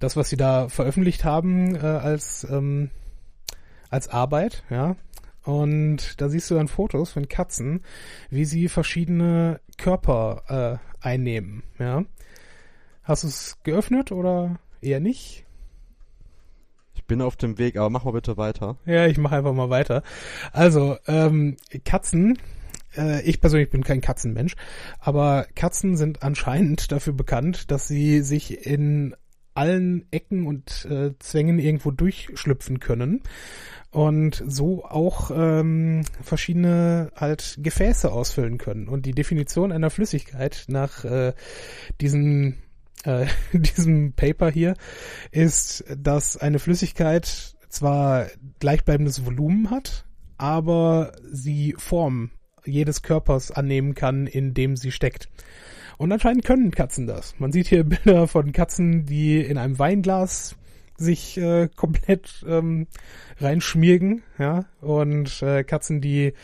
[0.00, 2.90] das, was sie da veröffentlicht haben äh, als ähm,
[3.90, 4.96] als Arbeit, ja.
[5.44, 7.82] Und da siehst du dann Fotos von Katzen,
[8.28, 12.04] wie sie verschiedene Körper äh, einnehmen, ja.
[13.02, 15.44] Hast du es geöffnet oder eher nicht?
[16.94, 18.76] Ich bin auf dem Weg, aber mach mal bitte weiter.
[18.84, 20.02] Ja, ich mache einfach mal weiter.
[20.52, 22.38] Also, ähm, Katzen,
[22.96, 24.54] äh, ich persönlich bin kein Katzenmensch,
[24.98, 29.14] aber Katzen sind anscheinend dafür bekannt, dass sie sich in
[29.54, 33.22] allen Ecken und äh, Zwängen irgendwo durchschlüpfen können
[33.90, 38.88] und so auch ähm, verschiedene halt Gefäße ausfüllen können.
[38.88, 41.32] Und die Definition einer Flüssigkeit nach äh,
[42.00, 42.58] diesen
[43.04, 44.74] äh, diesem Paper hier
[45.30, 48.26] ist, dass eine Flüssigkeit zwar
[48.60, 50.06] gleichbleibendes Volumen hat,
[50.36, 52.30] aber sie Form
[52.64, 55.28] jedes Körpers annehmen kann, in dem sie steckt.
[55.96, 57.34] Und anscheinend können Katzen das.
[57.38, 60.56] Man sieht hier Bilder von Katzen, die in einem Weinglas
[60.98, 62.86] sich äh, komplett ähm,
[63.40, 66.34] reinschmiegen, ja, und äh, Katzen, die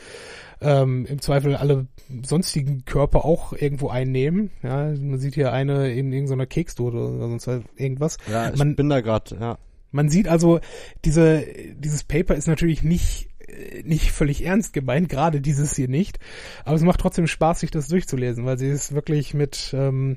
[0.61, 1.87] ähm, im Zweifel alle
[2.23, 4.51] sonstigen Körper auch irgendwo einnehmen.
[4.63, 8.19] Ja, man sieht hier eine in irgendeiner Keksdose oder sonst halt irgendwas.
[8.31, 9.59] Ja, ich Man- bin da gerade, ja.
[9.91, 10.59] Man sieht also,
[11.05, 11.45] diese,
[11.77, 16.19] dieses Paper ist natürlich nicht, äh, nicht völlig ernst gemeint, gerade dieses hier nicht.
[16.65, 20.17] Aber es macht trotzdem Spaß, sich das durchzulesen, weil sie ist wirklich mit, ähm,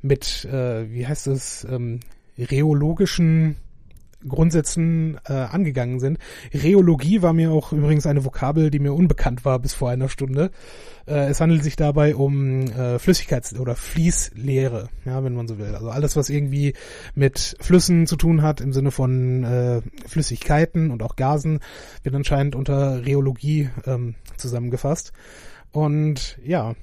[0.00, 2.00] mit, äh, wie heißt es, ähm,
[2.38, 3.56] rheologischen
[4.26, 6.18] Grundsätzen äh, angegangen sind.
[6.52, 10.50] Rheologie war mir auch übrigens eine Vokabel, die mir unbekannt war bis vor einer Stunde.
[11.06, 15.74] Äh, es handelt sich dabei um äh, Flüssigkeits- oder Fließlehre, ja, wenn man so will.
[15.74, 16.74] Also alles, was irgendwie
[17.14, 21.60] mit Flüssen zu tun hat, im Sinne von äh, Flüssigkeiten und auch Gasen,
[22.02, 25.12] wird anscheinend unter Rheologie ähm, zusammengefasst.
[25.72, 26.74] Und ja,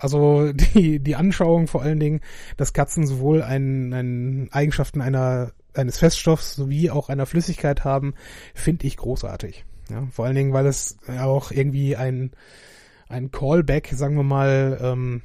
[0.00, 2.20] also die, die Anschauung vor allen Dingen,
[2.56, 8.14] dass Katzen sowohl ein, ein Eigenschaften einer, eines Feststoffs sowie auch einer Flüssigkeit haben,
[8.54, 9.64] finde ich großartig.
[9.90, 12.30] Ja, vor allen Dingen, weil es ja auch irgendwie ein,
[13.08, 15.22] ein Callback, sagen wir mal, ähm,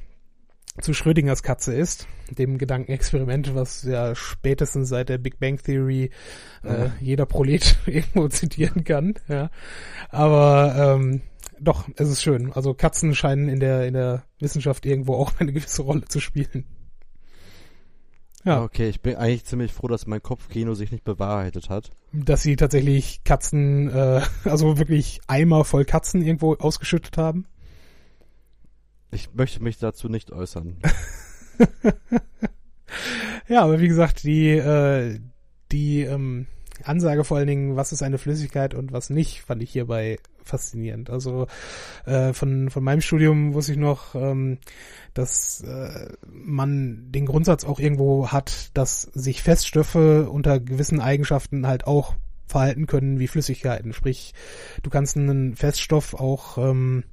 [0.80, 6.10] zu Schrödingers Katze ist, dem Gedankenexperiment, was ja spätestens seit der Big Bang Theory
[6.64, 6.92] äh, Ja.
[7.00, 9.14] jeder Prolet irgendwo zitieren kann.
[9.28, 9.50] Ja.
[10.10, 11.22] Aber ähm,
[11.60, 12.52] doch, es ist schön.
[12.52, 16.66] Also Katzen scheinen in der in der Wissenschaft irgendwo auch eine gewisse Rolle zu spielen.
[18.44, 21.90] Ja, Okay, ich bin eigentlich ziemlich froh, dass mein Kopfkino sich nicht bewahrheitet hat.
[22.12, 27.46] dass sie tatsächlich Katzen, äh, also wirklich Eimer voll Katzen irgendwo ausgeschüttet haben.
[29.10, 30.76] Ich möchte mich dazu nicht äußern.
[33.48, 35.20] Ja, aber wie gesagt, die, äh,
[35.70, 36.46] die ähm,
[36.84, 41.10] Ansage vor allen Dingen, was ist eine Flüssigkeit und was nicht, fand ich hierbei faszinierend.
[41.10, 41.46] Also
[42.04, 44.58] äh, von, von meinem Studium wusste ich noch, ähm,
[45.14, 51.86] dass äh, man den Grundsatz auch irgendwo hat, dass sich Feststoffe unter gewissen Eigenschaften halt
[51.86, 52.14] auch
[52.46, 53.92] verhalten können wie Flüssigkeiten.
[53.92, 54.34] Sprich,
[54.82, 57.04] du kannst einen Feststoff auch ähm,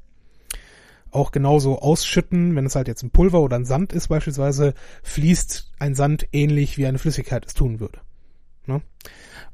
[1.13, 4.73] auch genauso ausschütten, wenn es halt jetzt ein Pulver oder ein Sand ist beispielsweise,
[5.03, 7.99] fließt ein Sand ähnlich wie eine Flüssigkeit es tun würde.
[8.65, 8.81] Ne?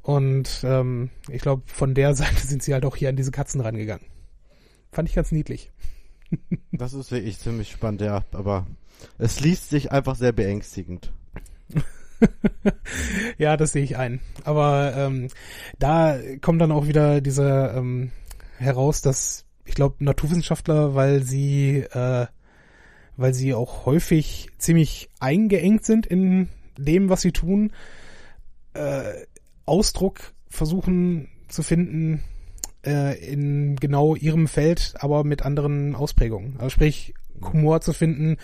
[0.02, 3.62] Und ähm, ich glaube, von der Seite sind sie halt auch hier an diese Katzen
[3.62, 4.06] rangegangen.
[4.92, 5.72] Fand ich ganz niedlich.
[6.72, 8.68] Das ist wirklich ziemlich spannend, ja, aber
[9.18, 11.12] es liest sich einfach sehr beängstigend.
[13.38, 14.20] ja, das sehe ich ein.
[14.44, 15.30] Aber ähm,
[15.80, 18.12] da kommt dann auch wieder dieser ähm,
[18.58, 22.28] heraus, dass ich glaube Naturwissenschaftler, weil sie äh,
[23.18, 27.74] weil sie auch häufig ziemlich eingeengt sind in dem, was sie tun,
[28.74, 29.26] äh,
[29.66, 32.24] Ausdruck versuchen zu finden
[32.86, 36.56] äh, in genau ihrem Feld, aber mit anderen Ausprägungen.
[36.58, 38.38] Also sprich Humor zu finden,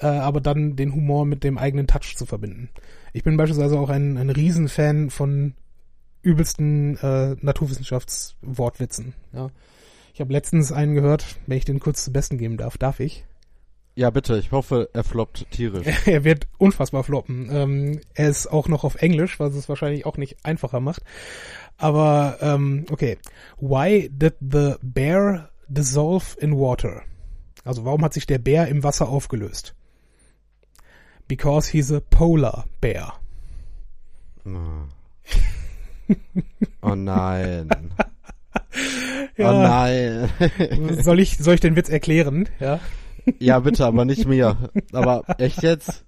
[0.00, 2.70] äh, aber dann den Humor mit dem eigenen Touch zu verbinden.
[3.12, 5.54] Ich bin beispielsweise auch ein, ein Riesenfan von
[6.22, 9.14] übelsten äh, Naturwissenschaftswortwitzen.
[9.32, 9.50] Ja.
[10.14, 12.76] Ich habe letztens einen gehört, wenn ich den kurz zu besten geben darf.
[12.76, 13.24] Darf ich?
[13.98, 14.38] Ja, bitte.
[14.38, 15.88] Ich hoffe, er floppt tierisch.
[16.06, 17.48] er wird unfassbar floppen.
[17.50, 21.02] Ähm, er ist auch noch auf Englisch, was es wahrscheinlich auch nicht einfacher macht.
[21.78, 23.18] Aber ähm, okay.
[23.58, 27.02] Why did the bear dissolve in water?
[27.64, 29.74] Also warum hat sich der Bär im Wasser aufgelöst?
[31.26, 33.14] Because he's a polar bear.
[34.46, 34.86] Oh,
[36.82, 37.68] oh nein.
[39.36, 39.50] ja.
[39.50, 40.30] Oh nein.
[41.02, 42.48] soll ich soll ich den Witz erklären?
[42.60, 42.78] Ja.
[43.38, 44.56] Ja, bitte, aber nicht mir.
[44.92, 46.04] Aber echt jetzt?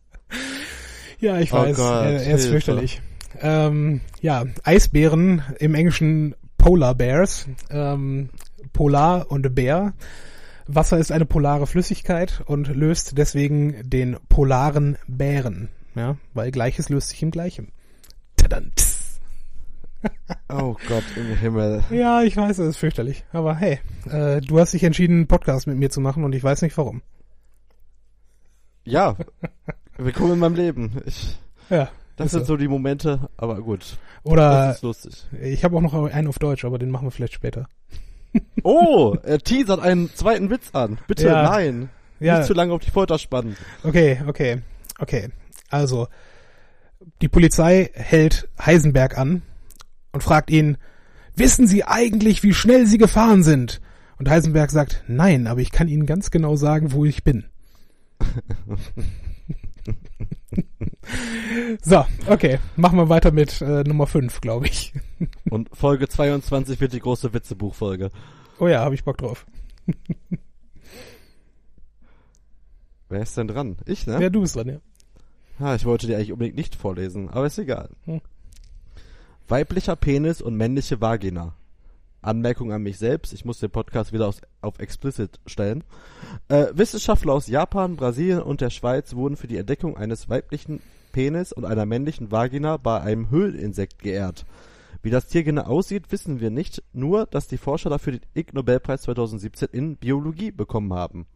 [1.19, 1.79] Ja, ich weiß.
[1.79, 3.03] Oh Gott, er, er ist fürchterlich.
[3.41, 7.47] Ähm, ja, Eisbären im Englischen Polar Bears.
[7.71, 8.31] Ähm,
[8.73, 9.95] Polar und Bär
[10.75, 15.69] Wasser ist eine polare Flüssigkeit und löst deswegen den polaren Bären.
[15.95, 17.73] Ja, weil Gleiches löst sich im Gleichen.
[20.49, 21.85] Oh Gott im Himmel.
[21.91, 23.25] Ja, ich weiß, es ist fürchterlich.
[23.33, 26.43] Aber hey, äh, du hast dich entschieden, einen Podcast mit mir zu machen und ich
[26.43, 27.03] weiß nicht warum.
[28.85, 29.17] Ja,
[29.97, 31.03] willkommen in meinem Leben.
[31.07, 32.55] Ich, ja, das sind so.
[32.55, 33.99] so die Momente, aber gut.
[34.23, 35.27] Oder das ist lustig.
[35.41, 37.69] Ich habe auch noch einen auf Deutsch, aber den machen wir vielleicht später.
[38.63, 40.99] Oh, er teasert einen zweiten Witz an.
[41.07, 41.43] Bitte, ja.
[41.43, 41.91] nein.
[42.21, 42.39] Ja.
[42.39, 43.57] Nicht zu lange auf die Folter spannen.
[43.83, 44.63] Okay, okay,
[44.99, 45.31] okay.
[45.69, 46.09] Also,
[47.23, 49.43] die Polizei hält Heisenberg an
[50.13, 50.77] und fragt ihn,
[51.35, 53.81] wissen Sie eigentlich, wie schnell Sie gefahren sind?
[54.19, 57.47] Und Heisenberg sagt, nein, aber ich kann Ihnen ganz genau sagen, wo ich bin.
[61.83, 62.59] so, okay.
[62.77, 64.93] Machen wir weiter mit äh, Nummer 5, glaube ich.
[65.51, 68.11] Und Folge 22 wird die große Witzebuchfolge.
[68.59, 69.47] Oh ja, habe ich Bock drauf.
[73.09, 73.77] Wer ist denn dran?
[73.87, 74.21] Ich, ne?
[74.21, 74.77] Ja, du bist dran, ja.
[75.59, 77.91] Ah, ich wollte dir eigentlich unbedingt nicht vorlesen, aber ist egal.
[78.05, 78.21] Hm.
[79.51, 81.55] Weiblicher Penis und männliche Vagina.
[82.23, 85.83] Anmerkung an mich selbst, ich muss den Podcast wieder aus, auf explicit stellen.
[86.47, 91.53] Äh, Wissenschaftler aus Japan, Brasilien und der Schweiz wurden für die Entdeckung eines weiblichen Penis
[91.53, 94.47] und einer männlichen Vagina bei einem Höhlinsekt geehrt.
[95.03, 98.53] Wie das Tier genau aussieht, wissen wir nicht, nur dass die Forscher dafür den Ig
[98.53, 101.27] Nobelpreis 2017 in Biologie bekommen haben.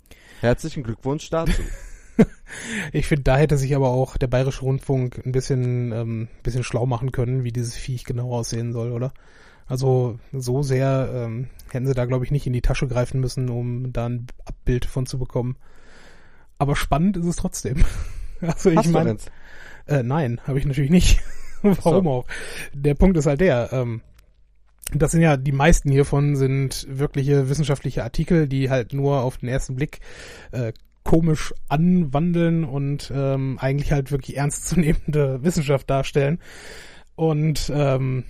[0.40, 1.62] Herzlichen Glückwunsch dazu.
[2.92, 6.86] ich finde, da hätte sich aber auch der Bayerische Rundfunk ein bisschen, ähm, bisschen schlau
[6.86, 9.12] machen können, wie dieses Viech genau aussehen soll, oder?
[9.66, 13.48] Also so sehr ähm, hätten sie da, glaube ich, nicht in die Tasche greifen müssen,
[13.48, 15.56] um da ein Abbild von zu bekommen.
[16.58, 17.84] Aber spannend ist es trotzdem.
[18.40, 19.16] also ich meine,
[19.86, 21.20] äh, nein, habe ich natürlich nicht.
[21.62, 22.10] Warum so.
[22.10, 22.26] auch?
[22.74, 23.72] Der Punkt ist halt der.
[23.72, 24.02] Ähm,
[24.92, 29.48] das sind ja die meisten hiervon sind wirkliche wissenschaftliche Artikel, die halt nur auf den
[29.48, 30.00] ersten Blick
[30.52, 30.72] äh,
[31.14, 36.40] komisch anwandeln und ähm, eigentlich halt wirklich ernstzunehmende Wissenschaft darstellen.
[37.14, 38.24] Und ähm,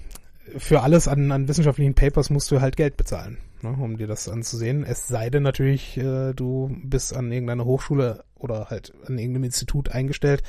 [0.59, 4.29] für alles an, an wissenschaftlichen Papers musst du halt Geld bezahlen, ne, um dir das
[4.29, 4.85] anzusehen.
[4.85, 9.89] Es sei denn natürlich, äh, du bist an irgendeiner Hochschule oder halt an irgendeinem Institut
[9.89, 10.43] eingestellt,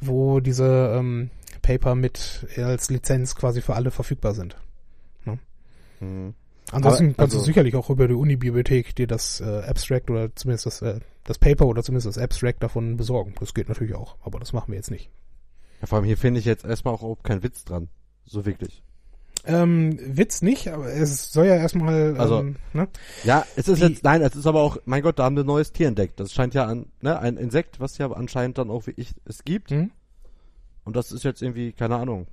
[0.00, 1.30] wo diese ähm,
[1.62, 4.56] Paper mit als Lizenz quasi für alle verfügbar sind.
[5.24, 5.38] Ne?
[6.00, 6.34] Mhm.
[6.72, 10.66] Ansonsten kannst du also sicherlich auch über die Uni-Bibliothek dir das äh, Abstract oder zumindest
[10.66, 13.34] das, äh, das Paper oder zumindest das Abstract davon besorgen.
[13.40, 15.10] Das geht natürlich auch, aber das machen wir jetzt nicht.
[15.80, 17.88] Ja, vor allem hier finde ich jetzt erstmal auch überhaupt keinen Witz dran.
[18.24, 18.82] So wirklich.
[19.46, 22.18] Ähm, Witz nicht, aber es soll ja erstmal.
[22.18, 22.88] Also, ähm, ne?
[23.24, 25.44] Ja, es ist Die, jetzt, nein, es ist aber auch, mein Gott, da haben wir
[25.44, 26.20] ein neues Tier entdeckt.
[26.20, 29.44] Das scheint ja an, ne, ein Insekt, was ja anscheinend dann auch wie ich es
[29.44, 29.70] gibt.
[29.70, 29.90] Mhm.
[30.84, 32.26] Und das ist jetzt irgendwie, keine Ahnung.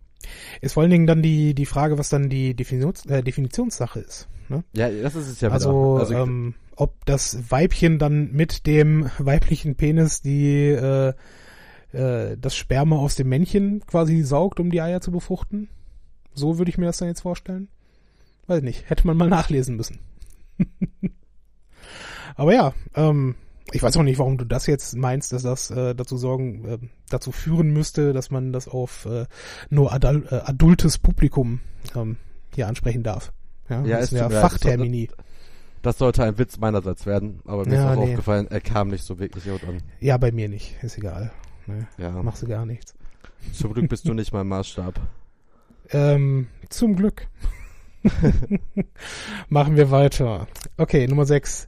[0.61, 4.27] Ist vor allen Dingen dann die, die Frage, was dann die Definitions, äh, Definitionssache ist.
[4.49, 4.63] Ne?
[4.73, 5.49] Ja, das ist es ja.
[5.49, 11.13] Also, also ähm, ob das Weibchen dann mit dem weiblichen Penis die äh,
[11.95, 15.69] äh, das Sperma aus dem Männchen quasi saugt, um die Eier zu befruchten.
[16.33, 17.69] So würde ich mir das dann jetzt vorstellen.
[18.47, 19.99] Weiß nicht, hätte man mal nachlesen müssen.
[22.35, 23.35] Aber ja, ähm,
[23.71, 26.77] ich weiß auch nicht, warum du das jetzt meinst, dass das äh, dazu sorgen, äh,
[27.09, 29.25] dazu führen müsste, dass man das auf äh,
[29.69, 31.61] nur adul äh, adultes Publikum
[31.95, 32.17] ähm,
[32.53, 33.33] hier ansprechen darf.
[33.69, 35.09] Ja, Ja, das mir leid, Fachtermini.
[35.81, 38.11] Das sollte ein Witz meinerseits werden, aber mir Ja, ist auch nee.
[38.11, 39.81] aufgefallen, er kam nicht so wirklich gut an.
[39.99, 40.75] Ja, bei mir nicht.
[40.83, 41.31] Ist egal.
[41.67, 42.93] Ne, Ja, machst du gar nichts.
[43.53, 44.99] zum Glück bist du nicht mein Maßstab.
[45.91, 47.27] Ähm, zum Glück.
[49.49, 50.47] Machen wir weiter.
[50.77, 51.67] Okay, Nummer 6.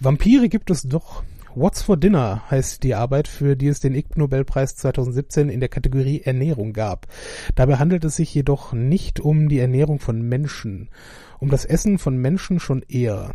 [0.00, 1.22] Vampire gibt es doch.
[1.58, 5.70] What's for Dinner heißt die Arbeit, für die es den Ig Nobelpreis 2017 in der
[5.70, 7.06] Kategorie Ernährung gab.
[7.54, 10.90] Dabei handelt es sich jedoch nicht um die Ernährung von Menschen.
[11.38, 13.34] Um das Essen von Menschen schon eher.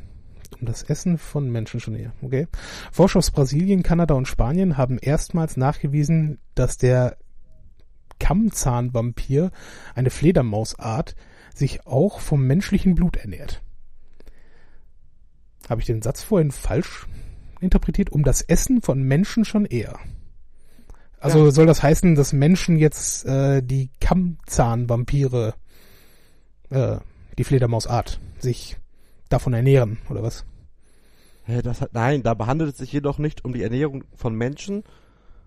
[0.60, 2.14] Um das Essen von Menschen schon eher.
[2.22, 2.46] Okay.
[2.92, 7.18] Forscher aus Brasilien, Kanada und Spanien haben erstmals nachgewiesen, dass der
[8.20, 9.50] Kammzahnvampir,
[9.96, 11.16] eine Fledermausart,
[11.56, 13.64] sich auch vom menschlichen Blut ernährt.
[15.68, 17.08] Habe ich den Satz vorhin falsch
[17.62, 18.12] interpretiert?
[18.12, 20.00] Um das Essen von Menschen schon eher.
[21.20, 21.52] Also Ja.
[21.52, 25.54] soll das heißen, dass Menschen jetzt äh, die Kammzahnvampire,
[26.70, 26.98] äh,
[27.38, 28.78] die Fledermausart, sich
[29.30, 30.46] davon ernähren, oder was?
[31.46, 34.84] Hä, das hat, nein, da handelt es sich jedoch nicht um die Ernährung von Menschen,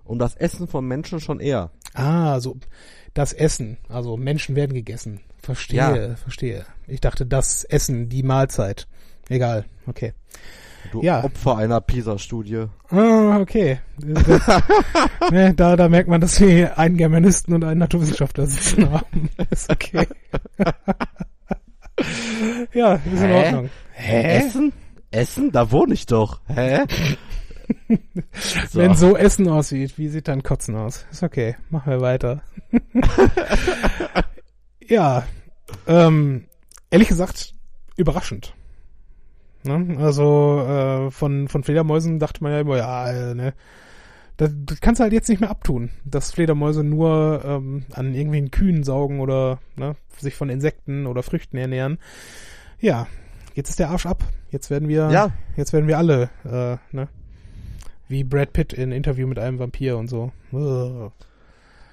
[0.05, 1.70] um das Essen von Menschen schon eher.
[1.94, 2.57] Ah, so
[3.14, 5.20] das Essen, also Menschen werden gegessen.
[5.38, 6.16] Verstehe, Ja.
[6.16, 6.66] verstehe.
[6.87, 8.87] Ich dachte das Essen, die Mahlzeit.
[9.29, 10.12] Egal, okay.
[10.92, 11.25] Du Ja.
[11.25, 12.66] Opfer einer PISA-Studie.
[12.90, 13.81] Ah, okay.
[15.31, 19.31] Ne, da, da merkt man, dass wir einen Germanisten und einen Naturwissenschaftler sitzen haben.
[19.51, 20.07] Ist okay.
[22.75, 23.44] ja, ist in Hä?
[23.44, 23.70] Ordnung.
[23.97, 24.73] Essen?
[25.11, 25.53] Essen?
[25.53, 26.40] Da wohne ich doch.
[26.47, 26.85] Hä?
[28.70, 28.79] so.
[28.79, 31.07] Wenn so Essen aussieht, wie sieht dann Kotzen aus?
[31.11, 31.57] Ist okay.
[31.70, 32.42] Machen wir weiter.
[34.87, 35.25] ja,
[35.87, 36.44] ähm,
[36.90, 37.55] ehrlich gesagt,
[37.97, 38.55] überraschend.
[39.64, 39.96] Ne?
[39.98, 43.55] Also äh, von, von Fledermäusen dachte man ja immer, ja, äh, ne,
[44.37, 48.50] das, das kannst du halt jetzt nicht mehr abtun, dass Fledermäuse nur ähm, an irgendwelchen
[48.50, 51.98] Kühen saugen oder ne, sich von Insekten oder Früchten ernähren.
[52.81, 53.07] Ja,
[53.55, 54.24] jetzt ist der Arsch ab.
[54.50, 55.33] Jetzt werden wir, Ja.
[55.57, 57.09] jetzt werden wir alle, äh, ne,
[58.09, 60.33] wie Brad Pitt in Interview mit einem Vampir und so.
[60.53, 61.11] Ugh.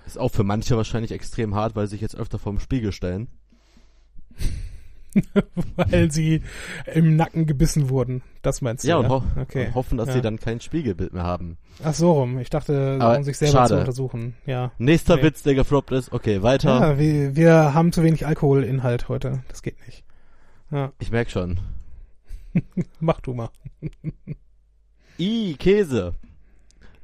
[0.05, 3.27] Ist auch für manche wahrscheinlich extrem hart, weil sie sich jetzt öfter vorm Spiegel stellen.
[5.75, 6.41] Weil sie
[6.93, 8.21] im Nacken gebissen wurden.
[8.41, 8.87] Das meinst du?
[8.89, 9.67] Ja, und, ho okay.
[9.67, 10.13] und hoffen, dass Ja.
[10.15, 11.57] sie dann kein Spiegelbild mehr haben.
[11.83, 12.39] Ach so rum.
[12.39, 13.69] Ich dachte, Aber um sich selber schade.
[13.73, 14.35] zu untersuchen.
[14.45, 14.71] Ja.
[14.77, 15.23] Nächster Okay.
[15.23, 16.11] Witz, der gefloppt ist.
[16.13, 16.79] Okay, weiter.
[16.79, 19.43] Ja, wir, wir haben zu wenig Alkoholinhalt heute.
[19.49, 20.03] Das geht nicht.
[20.71, 21.59] Ja, Ich merk schon.
[22.99, 23.49] mach du mal.
[25.19, 26.15] I, Käse.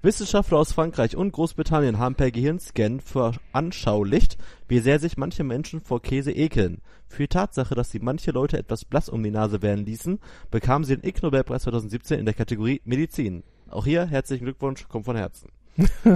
[0.08, 4.38] Wissenschaftler aus Frankreich und Großbritannien haben per Gehirnscan veranschaulicht,
[4.70, 6.80] wie sehr sich manche Menschen vor Käse ekeln.
[7.10, 10.86] Für die Tatsache, dass sie manche Leute etwas blass um die Nase werden ließen, bekamen
[10.86, 13.44] sie den Ig Nobelpreis 2017 in der Kategorie Medizin.
[13.70, 15.50] Auch hier herzlichen Glückwunsch, kommt von Herzen.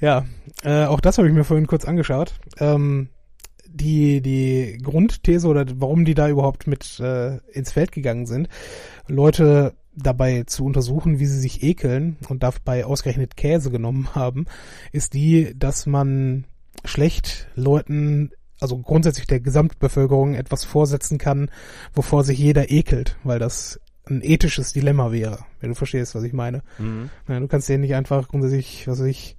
[0.00, 0.24] Ja,
[0.62, 2.34] äh, auch das habe ich mir vorhin kurz angeschaut.
[2.58, 3.10] Ähm,
[3.68, 8.48] die, die Grundthese oder warum die da überhaupt mit äh, ins Feld gegangen sind,
[9.06, 14.46] Leute dabei zu untersuchen, wie sie sich ekeln und dabei ausgerechnet Käse genommen haben,
[14.92, 16.44] ist die, dass man
[16.84, 18.30] schlecht Leuten,
[18.60, 21.50] also grundsätzlich der Gesamtbevölkerung etwas vorsetzen kann,
[21.92, 26.32] wovor sich jeder ekelt, weil das ein ethisches Dilemma wäre, wenn du verstehst, was ich
[26.32, 26.62] meine.
[26.78, 27.10] Mhm.
[27.26, 29.36] Du kannst denen nicht einfach grundsätzlich, was weiß ich,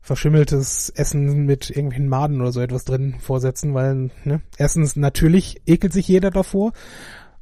[0.00, 5.94] verschimmeltes Essen mit irgendwelchen Maden oder so etwas drin vorsetzen, weil, ne, erstens natürlich ekelt
[5.94, 6.72] sich jeder davor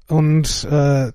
[0.06, 1.10] und äh,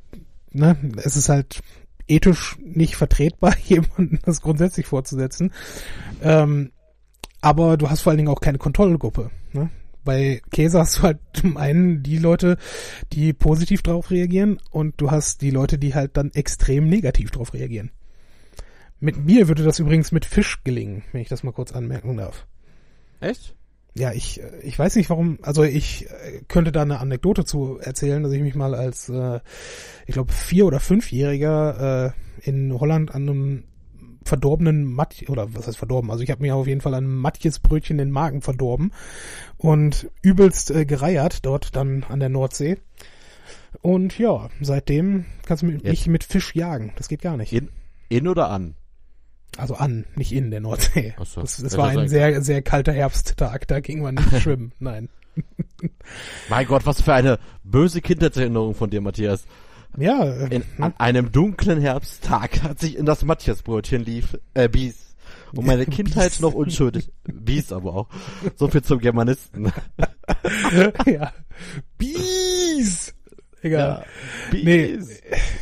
[0.57, 1.61] ne, es ist halt
[2.07, 5.51] ethisch nicht vertretbar, jemandem das grundsätzlich vorzusetzen.
[6.21, 6.71] Ähm,
[7.41, 9.29] aber du hast vor allen Dingen auch keine Kontrollgruppe.
[9.53, 9.69] Ne?
[10.03, 12.57] Bei Käse hast du halt zum einen die Leute,
[13.13, 17.53] die positiv drauf reagieren und du hast die Leute, die halt dann extrem negativ drauf
[17.53, 17.91] reagieren.
[18.99, 22.47] Mit mir würde das übrigens mit Fisch gelingen, wenn ich das mal kurz anmerken darf.
[23.19, 23.56] Echt?
[23.97, 28.21] Ja, ich, ich weiß nicht warum, also ich äh, könnte da eine Anekdote zu erzählen,
[28.21, 29.39] dass ich mich mal als, äh,
[30.05, 33.63] ich glaube, vier- oder fünfjähriger äh, in Holland an einem
[34.23, 37.97] verdorbenen Matjes, oder was heißt verdorben, also ich habe mir auf jeden Fall an Matjesbrötchen
[37.97, 38.91] den Magen verdorben
[39.57, 42.77] und übelst äh, gereiert dort dann an der Nordsee.
[43.81, 47.53] Und ja, seitdem kannst du mich Jetzt- mit Fisch jagen, das geht gar nicht.
[47.53, 47.69] In,
[48.09, 48.75] in oder an?
[49.55, 51.15] Also an, nicht in der Nordsee.
[51.19, 51.41] Ach so.
[51.41, 55.09] Das, das war ein sehr, sehr kalter Herbsttag, da ging man nicht schwimmen, nein.
[56.49, 59.45] Mein Gott, was für eine böse Kindheitserinnerung von dir, Matthias.
[59.97, 65.15] Ja, äh, In, an einem dunklen Herbsttag hat sich in das Matthiasbrötchen lief, äh, bies.
[65.53, 66.39] Und meine Kindheit Bies.
[66.39, 67.11] noch unschuldig.
[67.23, 68.07] Bies aber auch.
[68.55, 69.71] So viel zum Germanisten.
[71.05, 71.31] ja.
[71.97, 73.13] Bies!
[73.67, 74.05] Egal.
[74.51, 74.99] Ja, nee,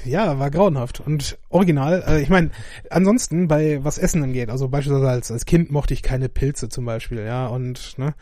[0.05, 0.99] ja, war grauenhaft.
[0.99, 2.51] Und original, äh, ich meine,
[2.89, 6.85] ansonsten bei was Essen angeht, also beispielsweise als, als Kind mochte ich keine Pilze zum
[6.85, 8.13] Beispiel, ja, und ne,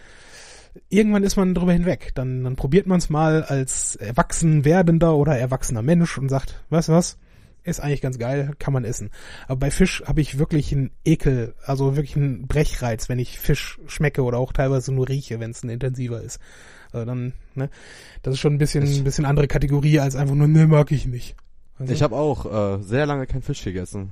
[0.90, 2.12] irgendwann ist man drüber hinweg.
[2.16, 6.90] Dann, dann probiert man es mal als erwachsen werdender oder erwachsener Mensch und sagt, weißt
[6.90, 7.18] du was,
[7.64, 9.10] ist eigentlich ganz geil, kann man essen.
[9.48, 13.80] Aber bei Fisch habe ich wirklich einen Ekel, also wirklich einen Brechreiz, wenn ich Fisch
[13.88, 16.40] schmecke oder auch teilweise nur rieche, wenn es ein intensiver ist.
[16.94, 17.70] Also dann, ne,
[18.22, 21.08] das ist schon ein bisschen, ein bisschen andere Kategorie als einfach nur, ne, mag ich
[21.08, 21.36] nicht.
[21.80, 22.46] Also, ich habe auch
[22.80, 24.12] äh, sehr lange kein Fisch gegessen,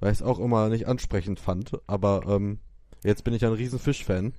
[0.00, 1.72] weil ich es auch immer nicht ansprechend fand.
[1.86, 2.58] Aber ähm,
[3.04, 4.32] jetzt bin ich ein riesen Fischfan.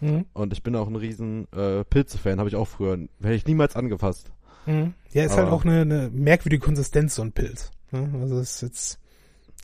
[0.00, 0.24] Mhm.
[0.32, 2.96] Und ich bin auch ein riesen äh, Pilze-Fan, habe ich auch früher.
[3.20, 4.32] Hätte ich niemals angefasst.
[4.66, 4.94] Mhm.
[5.12, 7.70] Ja, ist halt Aber halt auch eine, eine merkwürdige Konsistenz, so ein Pilz.
[7.90, 8.08] Ne?
[8.20, 8.98] Also ist jetzt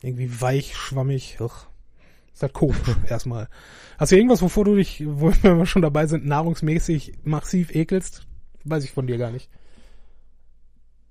[0.01, 1.37] irgendwie weich, schwammig.
[1.39, 1.67] Ugh.
[2.37, 2.77] Ist halt komisch,
[3.09, 3.47] erstmal.
[3.97, 8.27] Hast du irgendwas, wovor du dich, wo wir schon dabei sind, nahrungsmäßig massiv ekelst?
[8.63, 9.49] Weiß ich von dir gar nicht.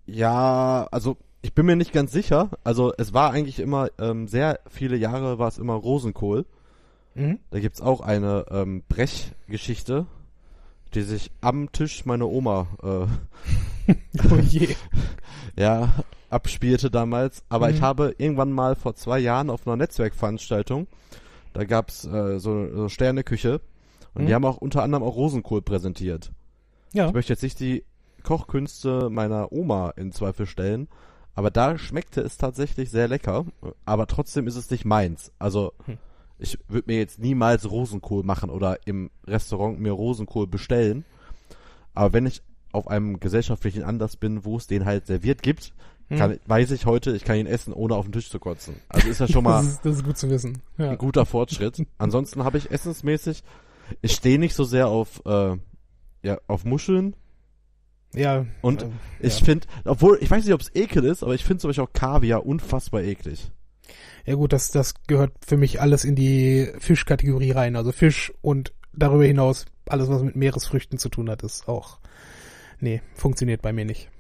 [0.07, 2.51] Ja, also ich bin mir nicht ganz sicher.
[2.63, 6.47] Also es war eigentlich immer, ähm, sehr viele Jahre war es immer Rosenkohl.
[7.17, 7.41] Mhm.
[7.51, 10.07] Da gibt's auch eine ähm, Brechgeschichte,
[10.95, 13.93] die sich am Tisch meiner Oma äh,
[14.31, 14.77] oh je.
[15.59, 15.93] ja,
[16.31, 17.45] abspielte damals.
[17.49, 17.75] Aber mhm.
[17.75, 20.87] ich habe irgendwann mal vor zwei Jahren auf einer Netzwerkveranstaltung,
[21.53, 23.61] da gab's äh, so, so Sterneküche
[24.15, 24.27] und mhm.
[24.27, 26.33] die haben auch unter anderem auch Rosenkohl präsentiert.
[26.93, 27.09] Ja.
[27.09, 27.85] Ich möchte jetzt nicht die
[28.23, 30.89] Kochkünste meiner Oma in Zweifel stellen,
[31.35, 33.45] aber da schmeckte es tatsächlich sehr lecker,
[33.85, 35.33] aber trotzdem ist es nicht meins.
[35.39, 35.99] Also hm
[36.39, 41.05] ich würde mir jetzt niemals Rosenkohl machen oder im Restaurant mir Rosenkohl bestellen.
[41.95, 45.73] Aber wenn ich auf einem gesellschaftlichen Anlass bin, wo es den halt serviert gibt,
[46.09, 46.19] hm.
[46.19, 48.77] kann, weiß ich heute, ich kann ihn essen, ohne auf den Tisch zu kotzen.
[48.89, 50.63] Also ist das schon mal das, ist, das ist gut zu wissen.
[50.79, 50.91] Ja.
[50.91, 51.85] ein guter Fortschritt.
[51.99, 53.43] Ansonsten habe ich essensmäßig,
[54.03, 55.57] ich stehe nicht so sehr auf, äh,
[56.23, 57.17] ja, auf Muscheln.
[58.15, 58.47] Ja.
[58.63, 58.87] Und äh,
[59.21, 59.45] ich ja.
[59.45, 61.93] finde, obwohl, ich weiß nicht, ob es ekel ist, aber ich finde zum Beispiel auch
[61.93, 63.51] Kaviar unfassbar eklig.
[64.25, 67.77] Ja gut, das, das gehört für mich alles in die Fischkategorie rein.
[67.77, 71.99] Also Fisch und darüber hinaus alles, was mit Meeresfrüchten zu tun hat, ist auch,
[72.81, 74.11] nee, funktioniert bei mir nicht.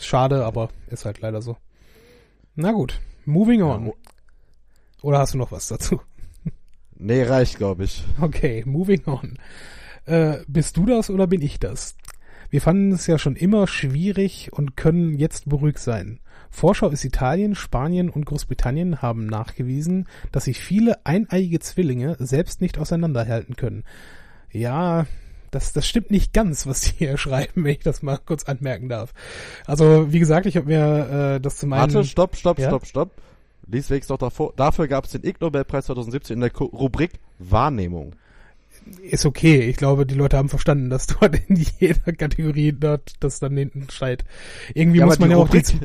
[0.00, 1.56] Schade, aber ist halt leider so.
[2.54, 3.92] Na gut, moving on.
[5.02, 6.00] Oder hast du noch was dazu?
[7.02, 8.04] Nee, reicht, glaube ich.
[8.20, 9.38] Okay, moving on.
[10.04, 11.96] Äh, bist du das oder bin ich das?
[12.50, 16.20] Wir fanden es ja schon immer schwierig und können jetzt beruhigt sein.
[16.50, 22.76] Forscher aus Italien, Spanien und Großbritannien haben nachgewiesen, dass sich viele eineiige Zwillinge selbst nicht
[22.76, 23.84] auseinanderhalten können.
[24.50, 25.06] Ja,
[25.50, 28.88] das, das stimmt nicht ganz, was die hier schreiben, wenn ich das mal kurz anmerken
[28.88, 29.12] darf.
[29.66, 31.92] Also, wie gesagt, ich habe mir äh, das zum einen...
[31.94, 32.68] Warte, stopp, stopp, ja?
[32.68, 33.10] stopp, stopp.
[33.66, 34.52] Lies wenigstens noch davor.
[34.56, 38.14] Dafür gab es den Ig Nobelpreis 2017 in der Rubrik Wahrnehmung
[39.02, 39.60] ist okay.
[39.60, 43.88] Ich glaube, die Leute haben verstanden, dass dort in jeder Kategorie dort das dann hinten
[43.90, 44.24] steht.
[44.74, 45.80] Irgendwie ja, muss man ja Rubrik, auch die,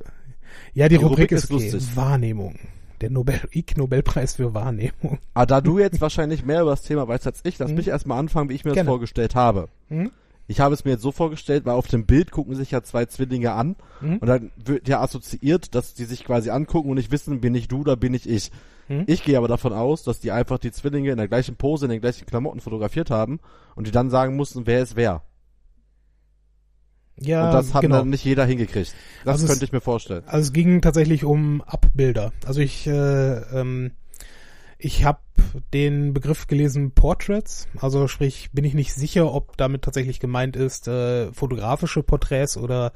[0.73, 1.69] ja, die, die Rubrik, Rubrik, ist, okay.
[1.69, 1.95] lustig.
[1.95, 2.57] Wahrnehmung.
[3.01, 5.19] Der Nobel Ig Nobelpreis für Wahrnehmung.
[5.33, 7.77] Ah, da du jetzt wahrscheinlich mehr über das Thema weißt als ich, lass hm?
[7.77, 8.87] mich erstmal anfangen, wie ich mir Gerne.
[8.87, 9.69] das vorgestellt habe.
[9.89, 10.11] Hm?
[10.47, 13.05] Ich habe es mir jetzt so vorgestellt, weil auf dem Bild gucken sich ja zwei
[13.05, 14.19] Zwillinge an hm?
[14.19, 17.67] und dann wird ja assoziiert, dass die sich quasi angucken und nicht wissen, bin ich
[17.67, 18.51] du oder bin ich ich.
[18.87, 19.03] Hm?
[19.07, 21.91] Ich gehe aber davon aus, dass die einfach die Zwillinge in der gleichen Pose, in
[21.91, 23.39] den gleichen Klamotten fotografiert haben
[23.75, 25.23] und die dann sagen mussten, wer ist wer.
[27.19, 27.99] Ja, und das hat genau.
[27.99, 28.93] dann nicht jeder hingekriegt.
[29.23, 30.23] Das also könnte es, ich mir vorstellen.
[30.25, 32.33] Also es ging tatsächlich um Abbilder.
[32.45, 33.91] Also ich, äh, ähm,
[34.77, 35.19] ich habe
[35.73, 37.67] den Begriff gelesen Portraits.
[37.79, 42.91] Also sprich, bin ich nicht sicher, ob damit tatsächlich gemeint ist äh, fotografische Porträts oder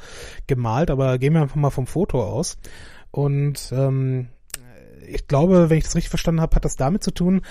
[0.47, 0.91] gemalt.
[0.91, 2.57] Aber gehen wir einfach mal vom Foto aus.
[3.11, 4.27] Und ähm,
[5.07, 7.41] ich glaube, wenn ich das richtig verstanden habe, hat das damit zu tun,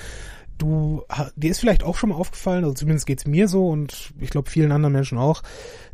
[0.59, 1.05] du,
[1.37, 4.51] dir ist vielleicht auch schon mal aufgefallen, also zumindest geht's mir so und ich glaube
[4.51, 5.43] vielen anderen Menschen auch,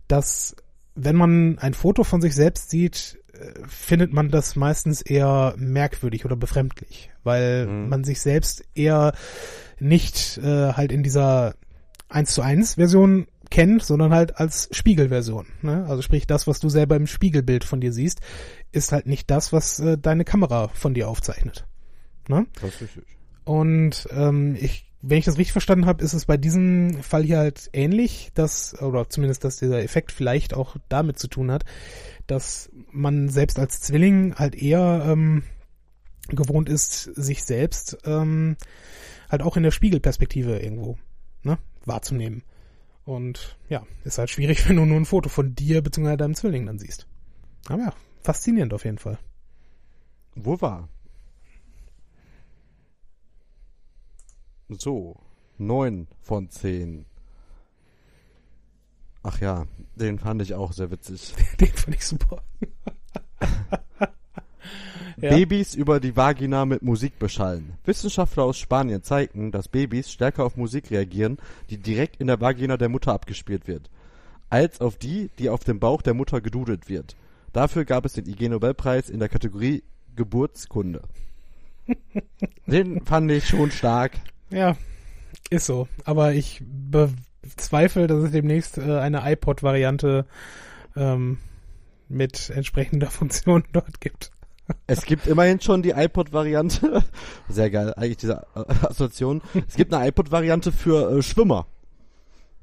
[0.09, 0.57] dass
[0.95, 6.25] wenn man ein Foto von sich selbst sieht, äh, findet man das meistens eher merkwürdig
[6.25, 7.89] oder befremdlich, weil mhm.
[7.89, 9.13] man sich selbst eher
[9.79, 11.55] nicht äh, halt in dieser
[12.09, 15.47] 1 zu 1 Version kennt, sondern halt als Spiegelversion.
[15.63, 15.85] Ne?
[15.89, 18.21] Also sprich, das, was du selber im Spiegelbild von dir siehst,
[18.73, 21.67] ist halt nicht das, was äh, deine Kamera von dir aufzeichnet.
[22.29, 22.47] Ne?
[22.61, 23.05] Das ist richtig.
[23.45, 27.39] Und ähm, ich wenn ich das richtig verstanden habe, ist es bei diesem Fall hier
[27.39, 31.65] halt ähnlich, dass, oder zumindest, dass dieser Effekt vielleicht auch damit zu tun hat,
[32.27, 35.43] dass man selbst als Zwilling halt eher ähm,
[36.29, 38.57] gewohnt ist, sich selbst ähm,
[39.29, 40.97] halt auch in der Spiegelperspektive irgendwo
[41.43, 42.43] ne, wahrzunehmen.
[43.05, 46.17] Und ja, ist halt schwierig, wenn du nur ein Foto von dir bzw.
[46.17, 47.07] deinem Zwilling dann siehst.
[47.69, 47.93] Aber ja,
[48.23, 49.19] faszinierend auf jeden Fall.
[50.35, 50.89] Wo war?
[54.69, 55.17] So,
[55.59, 57.05] neun von zehn.
[59.23, 61.35] Ach ja, den fand ich auch sehr witzig.
[61.61, 62.43] Den fand ich super.
[65.17, 65.31] Ja.
[65.31, 67.75] Babys über die Vagina mit Musik beschallen.
[67.85, 71.39] Wissenschaftler aus Spanien zeigten, dass Babys stärker auf Musik reagieren,
[71.71, 73.91] die direkt in der Vagina der Mutter abgespielt wird,
[74.51, 77.17] als auf die, die auf dem Bauch der Mutter gedudelt wird.
[77.53, 79.85] Dafür gab es den IG Nobelpreis in der Kategorie
[80.17, 81.03] Geburtskunde.
[82.67, 84.13] Den fand ich schon stark.
[84.55, 84.77] Ja,
[85.51, 85.89] ist so.
[86.05, 90.27] Aber ich bezweifle, dass es demnächst äh, eine iPod-Variante
[90.97, 91.39] ähm,
[92.09, 94.31] mit entsprechender Funktion dort gibt.
[94.87, 97.05] Es gibt immerhin schon die iPod-Variante.
[97.49, 99.43] Sehr geil, eigentlich diese Assoziation.
[99.69, 101.67] Es gibt eine iPod-Variante für äh, Schwimmer.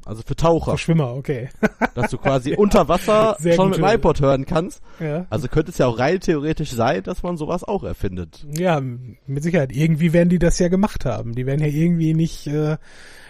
[0.05, 0.71] Also für Taucher.
[0.71, 1.49] Für Schwimmer, okay.
[1.95, 4.81] Dass du quasi unter Wasser Sehr schon mit dem iPod hören kannst.
[4.99, 5.25] Ja.
[5.29, 8.45] Also könnte es ja auch rein theoretisch sein, dass man sowas auch erfindet.
[8.57, 9.71] Ja, mit Sicherheit.
[9.71, 11.33] Irgendwie werden die das ja gemacht haben.
[11.33, 12.77] Die werden ja irgendwie nicht, äh,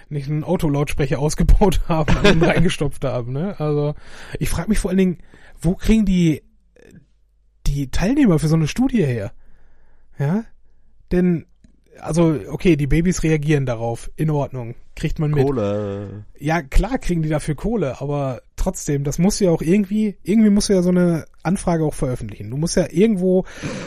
[0.09, 3.33] nicht einen Autolautsprecher ausgebaut haben und reingestopft haben.
[3.33, 3.59] Ne?
[3.59, 3.95] Also
[4.39, 5.17] ich frage mich vor allen Dingen,
[5.59, 6.43] wo kriegen die
[7.67, 9.31] die Teilnehmer für so eine Studie her?
[10.17, 10.43] Ja,
[11.11, 11.45] denn
[12.01, 15.45] also okay, die Babys reagieren darauf, in Ordnung, kriegt man mit.
[15.45, 16.25] Kohle.
[16.37, 20.69] Ja, klar kriegen die dafür Kohle, aber trotzdem, das muss ja auch irgendwie, irgendwie musst
[20.69, 22.49] du ja so eine Anfrage auch veröffentlichen.
[22.49, 23.45] Du musst ja irgendwo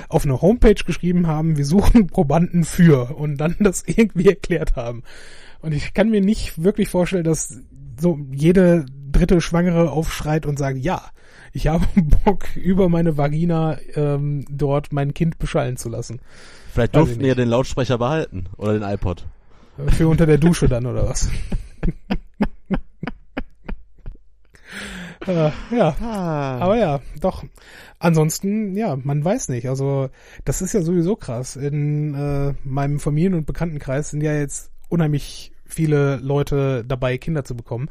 [0.09, 5.03] auf eine Homepage geschrieben haben, wir suchen Probanden für und dann das irgendwie erklärt haben.
[5.61, 7.61] Und ich kann mir nicht wirklich vorstellen, dass
[8.01, 11.03] so jede dritte Schwangere aufschreit und sagt, ja,
[11.53, 11.87] ich habe
[12.25, 16.21] Bock, über meine Vagina ähm, dort mein Kind beschallen zu lassen.
[16.75, 18.47] Vielleicht durften die ja den Lautsprecher behalten.
[18.57, 19.25] Oder den iPod.
[19.91, 21.29] Für unter der Dusche dann, oder was?
[25.29, 26.59] äh, ja, Ah.
[26.59, 27.45] aber ja, doch.
[28.01, 29.69] Ansonsten, ja, man weiß nicht.
[29.69, 30.11] Also,
[30.45, 31.55] das ist ja sowieso krass.
[31.55, 37.55] In äh, meinem Familien- und Bekanntenkreis sind ja jetzt unheimlich viele Leute dabei, Kinder zu
[37.55, 37.89] bekommen.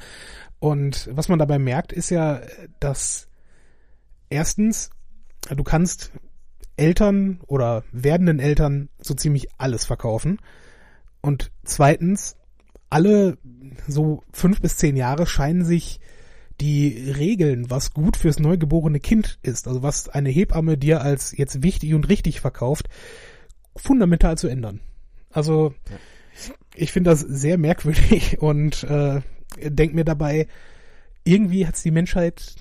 [0.60, 2.42] Und was man dabei merkt, ist ja,
[2.82, 3.30] dass
[4.30, 4.90] erstens,
[5.50, 6.12] du kannst
[6.78, 10.40] Eltern oder werdenden Eltern so ziemlich alles verkaufen.
[11.22, 12.36] Und zweitens,
[12.90, 13.38] alle
[13.88, 16.00] so fünf bis zehn Jahre scheinen sich
[16.62, 21.64] die Regeln, was gut fürs neugeborene Kind ist, also was eine Hebamme dir als jetzt
[21.64, 22.90] wichtig und richtig verkauft,
[23.76, 24.80] fundamental zu ändern.
[25.32, 25.74] Also
[26.76, 29.22] ich finde das sehr merkwürdig und äh,
[29.62, 30.48] denk mir dabei,
[31.24, 32.56] irgendwie hat es die Menschheit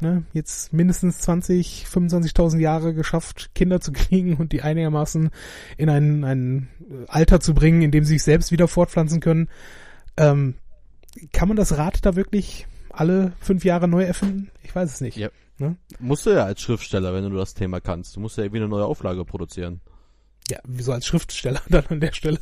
[0.00, 5.30] ne, jetzt mindestens 20, 25.000 Jahre geschafft, Kinder zu kriegen und die einigermaßen
[5.76, 6.68] in ein, ein
[7.08, 9.48] Alter zu bringen, in dem sie sich selbst wieder fortpflanzen können.
[10.16, 10.54] Ähm,
[11.32, 14.50] kann man das Rad da wirklich alle fünf Jahre neu erfinden?
[14.62, 15.16] Ich weiß es nicht.
[15.16, 15.28] Ja.
[15.58, 15.76] Ne?
[15.98, 18.16] Musst du ja als Schriftsteller, wenn du das Thema kannst.
[18.16, 19.80] Du musst ja irgendwie eine neue Auflage produzieren.
[20.50, 22.38] Ja, wieso als Schriftsteller dann an der Stelle?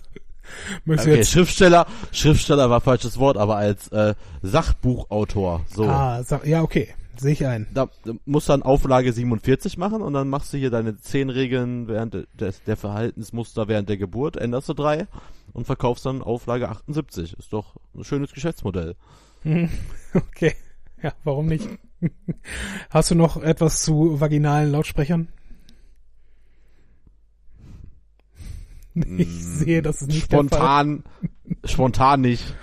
[0.84, 5.64] Möchtest Okay, Schriftsteller, Schriftsteller war falsches Wort, aber als äh, Sachbuchautor.
[5.72, 5.84] So.
[5.84, 6.94] Ah, ja, okay.
[7.17, 7.67] Sehe ich ein.
[7.73, 11.31] Da, da musst du dann Auflage 47 machen und dann machst du hier deine 10
[11.31, 15.07] Regeln während de- des, der Verhaltensmuster während der Geburt, änderst du drei
[15.53, 17.39] und verkaufst dann Auflage 78.
[17.39, 18.97] Ist doch ein schönes Geschäftsmodell.
[19.43, 19.69] Hm,
[20.15, 20.55] Okay.
[21.03, 21.69] Ja, warum nicht?
[22.91, 25.29] Hast du noch etwas zu vaginalen Lautsprechern?
[29.18, 30.24] Ich sehe, das ist nicht.
[30.32, 31.03] Spontan,
[31.64, 32.55] spontan nicht.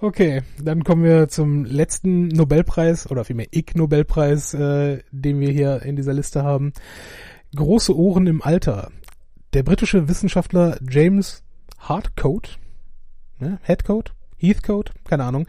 [0.00, 5.82] Okay, dann kommen wir zum letzten Nobelpreis oder vielmehr Ig Nobelpreis, äh, den wir hier
[5.82, 6.72] in dieser Liste haben.
[7.56, 8.90] Große Ohren im Alter.
[9.54, 11.42] Der britische Wissenschaftler James
[11.78, 12.50] Hartcote,
[13.38, 15.46] ne, Headcote, Heathcote, keine Ahnung,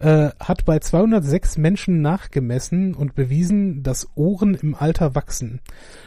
[0.00, 5.60] äh, hat bei 206 Menschen nachgemessen und bewiesen, dass Ohren im Alter wachsen.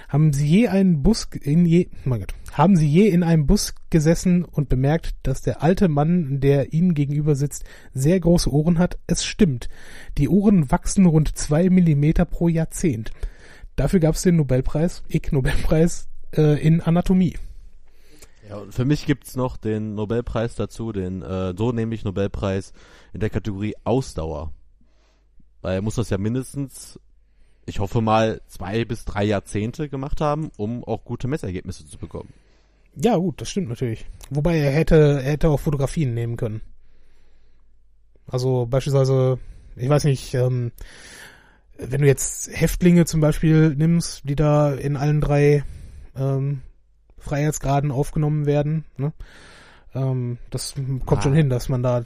[0.08, 3.48] Haben Sie je einen Bus in je, oh mein Gott, haben Sie je in einem
[3.48, 8.78] Bus gesessen und bemerkt, dass der alte Mann, der Ihnen gegenüber sitzt, sehr große Ohren
[8.78, 8.98] hat?
[9.08, 9.70] Es stimmt.
[10.18, 13.12] Die Ohren wachsen rund zwei Millimeter pro Jahrzehnt.
[13.76, 17.38] Dafür gab es den Nobelpreis, Ig Nobelpreis äh, in Anatomie.
[18.50, 22.74] Ja, und für mich gibt's noch den Nobelpreis dazu, den äh, so nämlich Nobelpreis
[23.14, 24.52] in der Kategorie Ausdauer.
[25.62, 27.00] Weil er muss das ja mindestens,
[27.66, 32.34] ich hoffe mal, zwei bis drei Jahrzehnte gemacht haben, um auch gute Messergebnisse zu bekommen.
[32.96, 34.06] Ja, gut, das stimmt natürlich.
[34.30, 36.62] Wobei er hätte, er hätte auch Fotografien nehmen können.
[38.28, 39.40] Also beispielsweise,
[39.76, 40.72] ich weiß nicht, ähm,
[41.78, 45.64] wenn du jetzt Häftlinge zum Beispiel nimmst, die da in allen drei
[46.16, 46.62] ähm,
[47.18, 49.14] Freiheitsgraden aufgenommen werden, ne?
[49.94, 50.76] ähm, das
[51.06, 51.24] kommt Ah.
[51.24, 52.04] schon hin, dass man da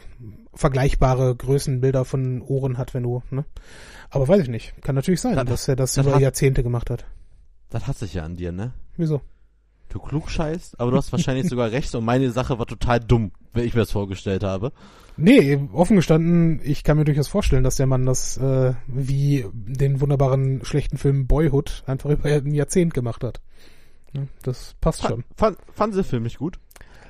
[0.54, 3.46] vergleichbare Größenbilder von Ohren hat, wenn du, ne?
[4.10, 4.74] Aber weiß ich nicht.
[4.82, 7.06] Kann natürlich sein, Das- dass er das, das über hat- Jahrzehnte gemacht hat.
[7.70, 8.74] Das hasse ich ja an dir, ne?
[8.96, 9.22] Wieso?
[9.96, 13.32] Du klug scheißt, aber du hast wahrscheinlich sogar recht und meine Sache war total dumm,
[13.54, 14.74] wenn ich mir das vorgestellt habe.
[15.18, 20.02] Nee, offen gestanden, ich kann mir durchaus vorstellen, dass der Mann das äh, wie den
[20.02, 23.39] wunderbaren schlechten Film Boyhood einfach über ein Jahrzehnt gemacht hat.
[24.43, 25.24] Das passt schon.
[25.36, 26.60] Fand, fand sie Film nicht gut?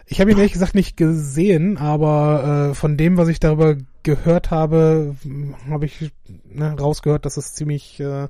[0.08, 4.52] Ich habe ihn ehrlich gesagt nicht gesehen, aber äh, von dem, was ich darüber gehört
[4.52, 5.16] habe,
[5.68, 6.12] habe ich
[6.48, 8.28] ne, rausgehört, dass es ziemlich äh,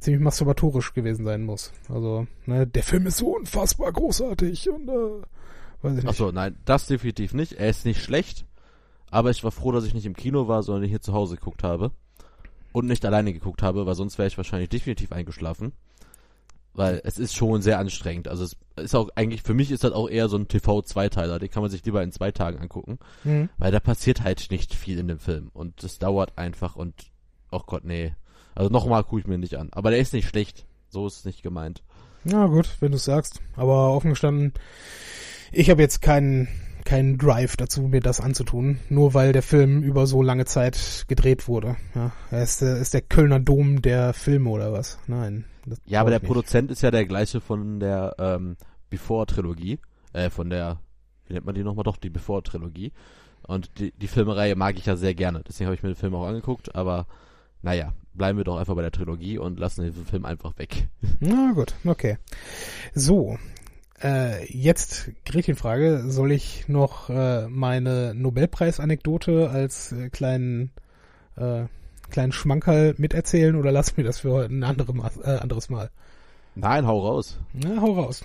[0.00, 1.72] ziemlich masturbatorisch gewesen sein muss.
[1.88, 4.92] Also ne, der Film ist so unfassbar großartig und äh,
[5.82, 6.08] weiß ich nicht.
[6.08, 7.52] Achso, nein, das definitiv nicht.
[7.52, 8.44] Er ist nicht schlecht,
[9.10, 11.62] aber ich war froh, dass ich nicht im Kino war, sondern hier zu Hause geguckt
[11.62, 11.92] habe
[12.72, 15.72] und nicht alleine geguckt habe, weil sonst wäre ich wahrscheinlich definitiv eingeschlafen
[16.74, 18.28] weil es ist schon sehr anstrengend.
[18.28, 21.50] Also es ist auch eigentlich, für mich ist das auch eher so ein TV-Zweiteiler, den
[21.50, 23.48] kann man sich lieber in zwei Tagen angucken, mhm.
[23.58, 26.94] weil da passiert halt nicht viel in dem Film und es dauert einfach und,
[27.50, 28.14] oh Gott, nee.
[28.54, 29.70] Also nochmal gucke ich mir nicht an.
[29.72, 31.82] Aber der ist nicht schlecht, so ist es nicht gemeint.
[32.24, 33.40] Ja gut, wenn du sagst.
[33.56, 34.52] Aber offen gestanden,
[35.50, 36.48] ich habe jetzt keinen
[36.84, 41.46] keinen Drive dazu, mir das anzutun, nur weil der Film über so lange Zeit gedreht
[41.46, 41.76] wurde.
[41.94, 44.98] Ja, er ist, der, ist der Kölner Dom der Filme oder was?
[45.06, 45.44] Nein.
[45.86, 46.26] Ja, aber der nicht.
[46.26, 48.56] Produzent ist ja der gleiche von der ähm,
[48.90, 49.78] Before-Trilogie,
[50.12, 50.80] äh, von der,
[51.26, 51.84] wie nennt man die nochmal?
[51.84, 52.92] Doch, die Before-Trilogie.
[53.46, 56.14] Und die, die Filmereihe mag ich ja sehr gerne, deswegen habe ich mir den Film
[56.14, 57.06] auch angeguckt, aber
[57.62, 60.88] naja, bleiben wir doch einfach bei der Trilogie und lassen den Film einfach weg.
[61.20, 62.18] Na gut, okay.
[62.94, 63.38] So,
[64.02, 70.70] äh, jetzt Gretchenfrage, soll ich noch äh, meine Nobelpreis-Anekdote als äh, kleinen
[71.36, 71.64] äh,
[72.12, 75.90] kleinen Schmankerl miterzählen oder lass mir das für ein andere Mal, äh, anderes Mal?
[76.54, 77.40] Nein, hau raus.
[77.52, 78.24] Na, hau raus.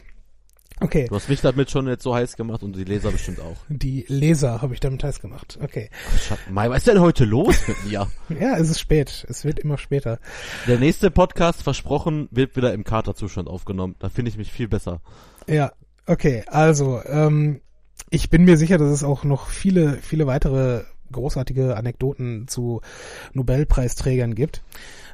[0.79, 1.07] Okay.
[1.09, 3.57] Du hast mich damit schon jetzt so heiß gemacht und die Leser bestimmt auch.
[3.67, 5.57] Die Leser habe ich damit heiß gemacht.
[5.61, 5.89] Okay.
[6.29, 8.07] Ach, Mai, was ist denn heute los mit mir?
[8.39, 9.25] ja, es ist spät.
[9.27, 10.19] Es wird immer später.
[10.67, 13.95] Der nächste Podcast, versprochen, wird wieder im Katerzustand aufgenommen.
[13.97, 15.01] Da finde ich mich viel besser.
[15.47, 15.71] Ja,
[16.05, 16.43] okay.
[16.45, 17.61] Also, ähm,
[18.11, 22.81] ich bin mir sicher, dass es auch noch viele, viele weitere großartige Anekdoten zu
[23.33, 24.63] Nobelpreisträgern gibt.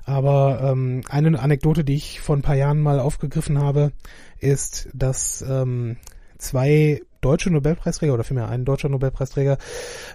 [0.05, 3.91] Aber ähm, eine Anekdote, die ich vor ein paar Jahren mal aufgegriffen habe,
[4.39, 5.97] ist, dass ähm,
[6.37, 9.57] zwei deutsche Nobelpreisträger oder vielmehr ein deutscher Nobelpreisträger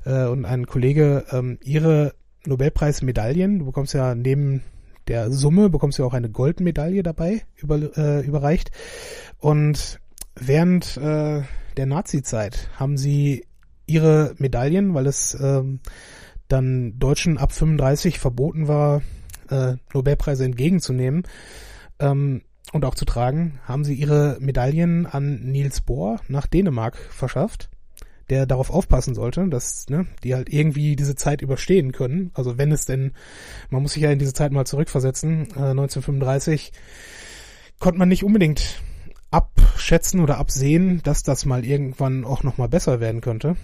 [0.05, 2.15] äh, und ein Kollege ähm, ihre
[2.45, 4.63] Nobelpreismedaillen, du bekommst ja neben
[5.09, 8.71] der Summe, bekommst du ja auch eine Goldmedaille dabei über, äh, überreicht.
[9.39, 10.01] Und
[10.37, 11.43] während äh,
[11.77, 13.45] der Nazi-Zeit haben sie
[13.89, 15.81] ihre Medaillen, weil es ähm,
[16.49, 19.03] dann Deutschen ab 35 verboten war,
[19.51, 21.25] äh, Nobelpreise entgegenzunehmen
[21.99, 27.71] ähm, und auch zu tragen, haben sie ihre Medaillen an Niels Bohr nach Dänemark verschafft,
[28.31, 32.31] der darauf aufpassen sollte, dass ne, die halt irgendwie diese Zeit überstehen können.
[32.35, 33.13] Also wenn es denn,
[33.71, 36.73] man muss sich ja in diese Zeit mal zurückversetzen, äh, 1935
[37.79, 38.83] konnte man nicht unbedingt
[39.31, 43.57] abschätzen oder absehen, dass das mal irgendwann auch nochmal besser werden könnte.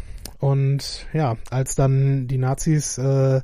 [0.45, 3.40] Und ja, als dann die Nazis äh,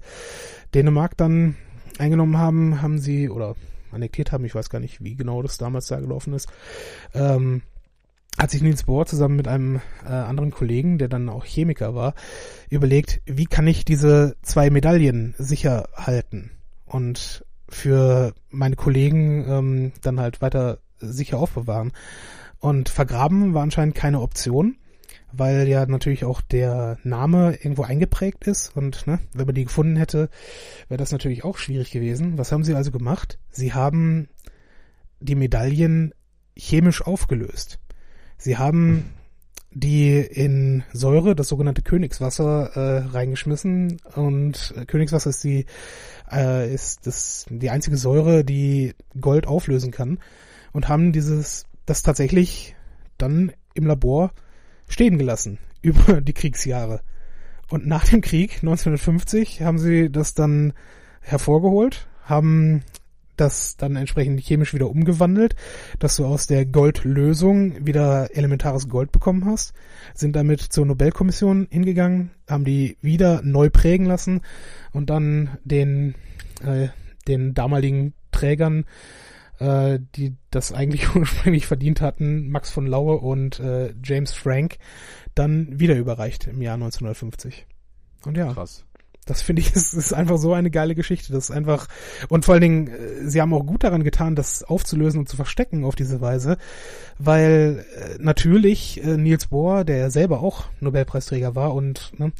[0.75, 1.57] Dänemark dann
[1.97, 3.57] eingenommen haben, haben sie, oder
[3.91, 6.49] annektiert haben, ich weiß gar nicht, wie genau das damals da gelaufen ist,
[7.15, 7.63] ähm,
[8.39, 12.13] hat sich Niels Bohr zusammen mit einem äh, anderen Kollegen, der dann auch Chemiker war,
[12.69, 16.51] überlegt, wie kann ich diese zwei Medaillen sicher halten
[16.85, 21.93] und für meine Kollegen ähm, dann halt weiter sicher aufbewahren.
[22.59, 24.77] Und vergraben war anscheinend keine Option
[25.33, 29.97] weil ja natürlich auch der Name irgendwo eingeprägt ist und ne, wenn man die gefunden
[29.97, 30.29] hätte,
[30.89, 32.39] wäre das natürlich auch schwierig gewesen.
[32.39, 33.39] Was haben sie also gemacht?
[33.51, 34.29] Sie haben
[35.21, 36.15] die Medaillen
[36.57, 37.79] chemisch aufgelöst.
[38.37, 39.11] Sie haben
[39.73, 45.67] die in Säure, das sogenannte Königswasser, äh, reingeschmissen und äh, Königswasser ist die
[46.31, 50.19] äh, ist das die einzige Säure, die Gold auflösen kann
[50.73, 52.75] und haben dieses das tatsächlich
[53.17, 54.33] dann im Labor
[54.91, 57.01] stehen gelassen über die Kriegsjahre.
[57.71, 60.73] Und nach dem Krieg 1950 haben sie das dann
[61.21, 62.83] hervorgeholt, haben
[63.37, 65.57] das dann entsprechend chemisch wieder umgewandelt,
[65.99, 69.73] dass du aus der Goldlösung wieder elementares Gold bekommen hast,
[70.15, 74.43] sind damit zur Nobelkommission hingegangen, haben die wieder neu prägen lassen
[74.93, 76.15] und dann den,
[76.63, 76.89] äh,
[77.27, 78.85] den damaligen Trägern
[79.61, 84.79] äh, die das eigentlich ursprünglich verdient hatten, Max von Laue und äh, James Frank,
[85.35, 87.67] dann wieder überreicht im Jahr 1950.
[88.25, 88.53] Und ja.
[88.53, 88.85] Krass.
[89.27, 91.33] Das finde ich, ist, ist einfach so eine geile Geschichte.
[91.33, 91.87] Das ist einfach,
[92.29, 95.37] und vor allen Dingen, äh, sie haben auch gut daran getan, das aufzulösen und zu
[95.37, 96.57] verstecken auf diese Weise,
[97.19, 102.33] weil äh, natürlich äh, Niels Bohr, der selber auch Nobelpreisträger war und ne,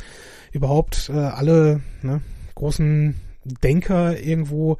[0.53, 2.23] überhaupt äh, alle ne,
[2.55, 3.15] großen
[3.45, 4.77] Denker irgendwo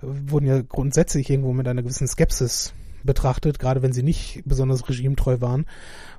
[0.00, 5.40] wurden ja grundsätzlich irgendwo mit einer gewissen Skepsis betrachtet, gerade wenn sie nicht besonders regimetreu
[5.40, 5.66] waren.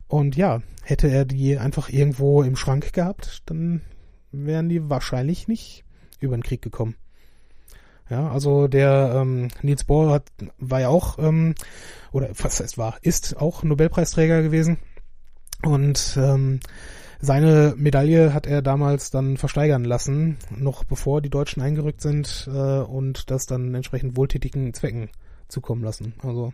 [0.07, 3.81] Und ja, hätte er die einfach irgendwo im Schrank gehabt, dann
[4.31, 5.83] wären die wahrscheinlich nicht
[6.19, 6.95] über den Krieg gekommen.
[8.09, 10.29] Ja, also der ähm, Niels Bohr hat,
[10.59, 11.55] war ja auch, ähm,
[12.11, 14.77] oder was heißt war, ist auch Nobelpreisträger gewesen.
[15.63, 16.59] Und ähm,
[17.19, 22.79] seine Medaille hat er damals dann versteigern lassen, noch bevor die Deutschen eingerückt sind äh,
[22.79, 25.09] und das dann entsprechend wohltätigen Zwecken
[25.47, 26.13] zukommen lassen.
[26.21, 26.53] Also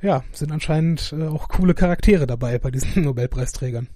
[0.00, 3.88] ja, sind anscheinend äh, auch coole Charaktere dabei bei diesen Nobelpreisträgern.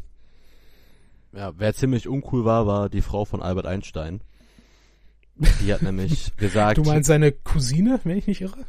[1.32, 4.20] Ja, wer ziemlich uncool war, war die Frau von Albert Einstein.
[5.36, 6.78] Die hat nämlich gesagt.
[6.78, 8.64] Du meinst seine Cousine, wenn ich nicht irre?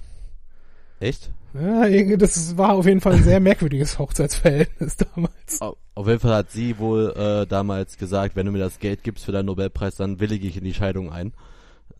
[1.00, 1.32] Echt?
[1.54, 5.62] Ja, das war auf jeden Fall ein sehr merkwürdiges Hochzeitsverhältnis damals.
[5.62, 9.26] Auf jeden Fall hat sie wohl äh, damals gesagt, wenn du mir das Geld gibst
[9.26, 11.34] für deinen Nobelpreis, dann willige ich in die Scheidung ein.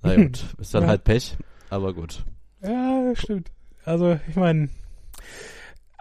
[0.02, 0.90] Na gut, ist dann ja.
[0.90, 1.38] halt Pech,
[1.70, 2.24] aber gut.
[2.62, 3.52] Ja, stimmt.
[3.86, 4.70] Also ich meine,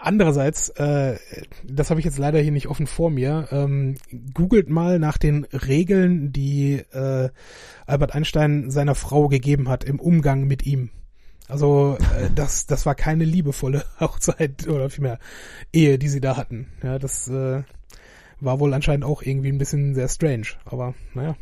[0.05, 1.17] Andererseits, äh,
[1.63, 3.95] das habe ich jetzt leider hier nicht offen vor mir, ähm,
[4.35, 7.29] googelt mal nach den Regeln, die äh,
[7.87, 10.91] Albert Einstein seiner Frau gegeben hat im Umgang mit ihm.
[11.53, 15.19] Also äh, das, das war keine liebevolle Hochzeit oder vielmehr
[15.71, 16.69] Ehe, die sie da hatten.
[16.83, 17.63] Ja, das äh,
[18.41, 20.47] war wohl anscheinend auch irgendwie ein bisschen sehr strange.
[20.65, 21.37] Aber naja,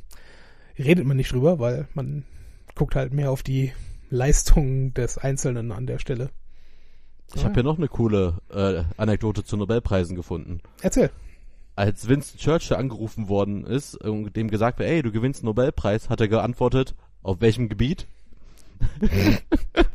[0.77, 2.25] redet man nicht drüber, weil man
[2.75, 3.73] guckt halt mehr auf die
[4.11, 6.31] Leistungen des Einzelnen an der Stelle.
[7.37, 10.61] Ich habe hier noch eine coole äh, Anekdote zu Nobelpreisen gefunden.
[10.83, 11.11] Erzähl.
[11.77, 16.11] Als Winston Churchill angerufen worden ist und dem gesagt wird, ey, du gewinnst einen Nobelpreis,
[16.11, 18.09] hat er geantwortet, auf welchem Gebiet?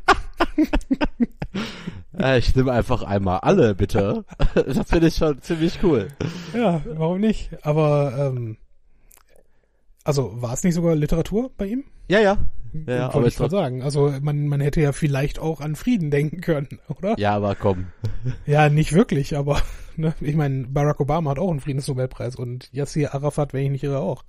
[2.17, 4.25] ja, ich nehme einfach einmal alle, bitte.
[4.55, 6.09] das finde ich schon ziemlich cool.
[6.53, 7.51] Ja, warum nicht?
[7.63, 8.57] Aber ähm,
[10.03, 11.83] also war es nicht sogar Literatur bei ihm?
[12.07, 12.37] Ja, ja.
[12.85, 13.81] Ja, ja Wollte ich mal sagen.
[13.81, 17.17] Also man, man hätte ja vielleicht auch an Frieden denken können, oder?
[17.17, 17.87] Ja, aber komm.
[18.45, 19.61] Ja, nicht wirklich, aber
[19.95, 23.83] ne, ich meine, Barack Obama hat auch einen Friedensnobelpreis und Yassir Arafat, wenn ich nicht
[23.83, 24.23] irre, auch.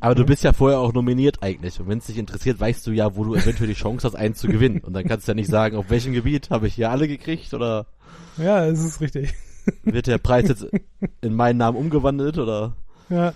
[0.00, 1.80] Aber du bist ja vorher auch nominiert eigentlich.
[1.80, 4.34] Und wenn es dich interessiert, weißt du ja, wo du eventuell die Chance hast, einen
[4.34, 4.80] zu gewinnen.
[4.80, 7.52] Und dann kannst du ja nicht sagen, auf welchem Gebiet habe ich hier alle gekriegt
[7.54, 7.86] oder.
[8.36, 9.34] Ja, es ist richtig.
[9.82, 10.66] Wird der Preis jetzt
[11.20, 12.76] in meinen Namen umgewandelt oder?
[13.08, 13.34] Ja.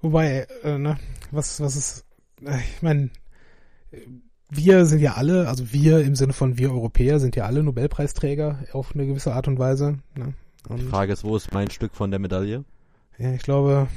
[0.00, 0.96] Wobei, äh, ne,
[1.30, 2.04] was, was ist,
[2.42, 3.10] äh, ich meine,
[4.48, 8.64] wir sind ja alle, also wir im Sinne von wir Europäer sind ja alle Nobelpreisträger
[8.72, 9.98] auf eine gewisse Art und Weise.
[10.16, 10.34] Ne?
[10.68, 12.64] Und Die Frage ist, wo ist mein Stück von der Medaille?
[13.18, 13.88] Ja, ich glaube,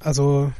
[0.00, 0.52] also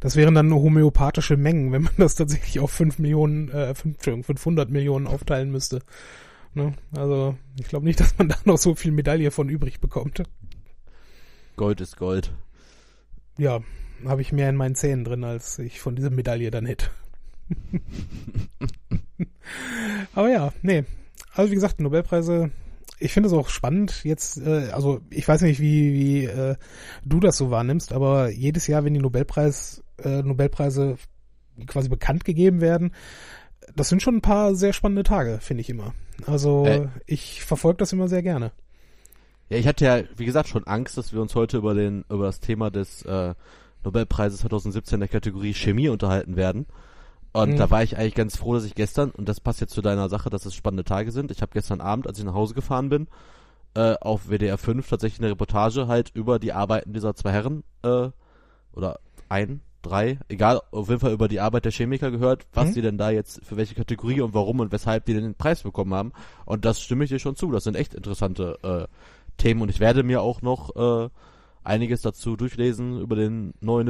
[0.00, 4.26] das wären dann nur homöopathische Mengen, wenn man das tatsächlich auf 5 Millionen, äh, 5,
[4.26, 5.80] 500 Millionen aufteilen müsste.
[6.54, 6.74] Ne?
[6.96, 10.22] Also ich glaube nicht, dass man da noch so viel Medaille von übrig bekommt.
[11.56, 12.32] Gold ist Gold
[13.38, 13.60] ja,
[14.04, 16.86] habe ich mehr in meinen Zähnen drin, als ich von dieser Medaille dann hätte.
[20.14, 20.84] Aber ja, nee.
[21.32, 22.50] Also wie gesagt, Nobelpreise,
[22.98, 26.56] ich finde es auch spannend jetzt, äh, also ich weiß nicht, wie, wie äh,
[27.04, 30.96] du das so wahrnimmst, aber jedes Jahr, wenn die Nobelpreis, äh, Nobelpreise
[31.66, 32.92] quasi bekannt gegeben werden,
[33.74, 35.94] das sind schon ein paar sehr spannende Tage, finde ich immer.
[36.26, 38.52] Also äh, ich verfolge das immer sehr gerne.
[39.48, 42.24] Ja, ich hatte ja, wie gesagt, schon Angst, dass wir uns heute über den, über
[42.26, 43.34] das Thema des äh,
[43.84, 46.66] Nobelpreises 2017 der Kategorie Chemie unterhalten werden.
[47.36, 47.56] Und mhm.
[47.58, 50.08] da war ich eigentlich ganz froh, dass ich gestern, und das passt jetzt zu deiner
[50.08, 51.30] Sache, dass es spannende Tage sind.
[51.30, 53.08] Ich habe gestern Abend, als ich nach Hause gefahren bin,
[53.74, 58.08] äh, auf WDR 5 tatsächlich eine Reportage halt über die Arbeiten dieser zwei Herren, äh,
[58.72, 62.72] oder ein, drei, egal, auf jeden Fall über die Arbeit der Chemiker gehört, was mhm.
[62.72, 65.62] die denn da jetzt, für welche Kategorie und warum und weshalb die denn den Preis
[65.62, 66.12] bekommen haben.
[66.46, 67.52] Und das stimme ich dir schon zu.
[67.52, 68.86] Das sind echt interessante äh,
[69.36, 71.10] Themen und ich werde mir auch noch äh,
[71.64, 73.84] einiges dazu durchlesen über den neuen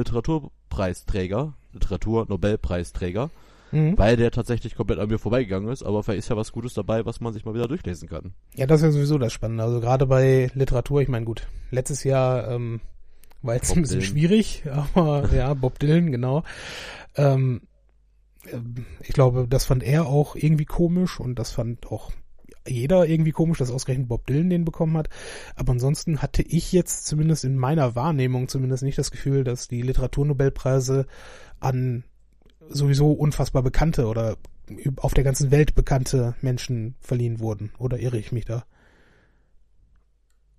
[0.77, 3.29] Literaturpreisträger, Literatur-Nobelpreisträger,
[3.71, 3.97] mhm.
[3.97, 7.05] weil der tatsächlich komplett an mir vorbeigegangen ist, aber vielleicht ist ja was Gutes dabei,
[7.05, 8.33] was man sich mal wieder durchlesen kann.
[8.55, 9.63] Ja, das ist ja sowieso das Spannende.
[9.63, 12.81] Also gerade bei Literatur, ich meine, gut, letztes Jahr ähm,
[13.41, 14.11] war jetzt Bob ein bisschen Dylan.
[14.11, 14.63] schwierig,
[14.93, 16.43] aber ja, Bob Dylan, genau.
[17.15, 17.61] Ähm,
[19.01, 22.11] ich glaube, das fand er auch irgendwie komisch und das fand auch
[22.69, 25.09] jeder irgendwie komisch, dass ausgerechnet Bob Dylan den bekommen hat.
[25.55, 29.81] Aber ansonsten hatte ich jetzt zumindest in meiner Wahrnehmung zumindest nicht das Gefühl, dass die
[29.81, 31.05] Literaturnobelpreise
[31.59, 32.03] an
[32.69, 34.37] sowieso unfassbar bekannte oder
[34.97, 37.71] auf der ganzen Welt bekannte Menschen verliehen wurden.
[37.77, 38.65] Oder irre ich mich da?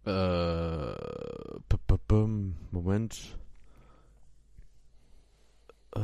[0.07, 0.95] Äh,
[2.71, 3.39] Moment.
[5.95, 6.01] Äh,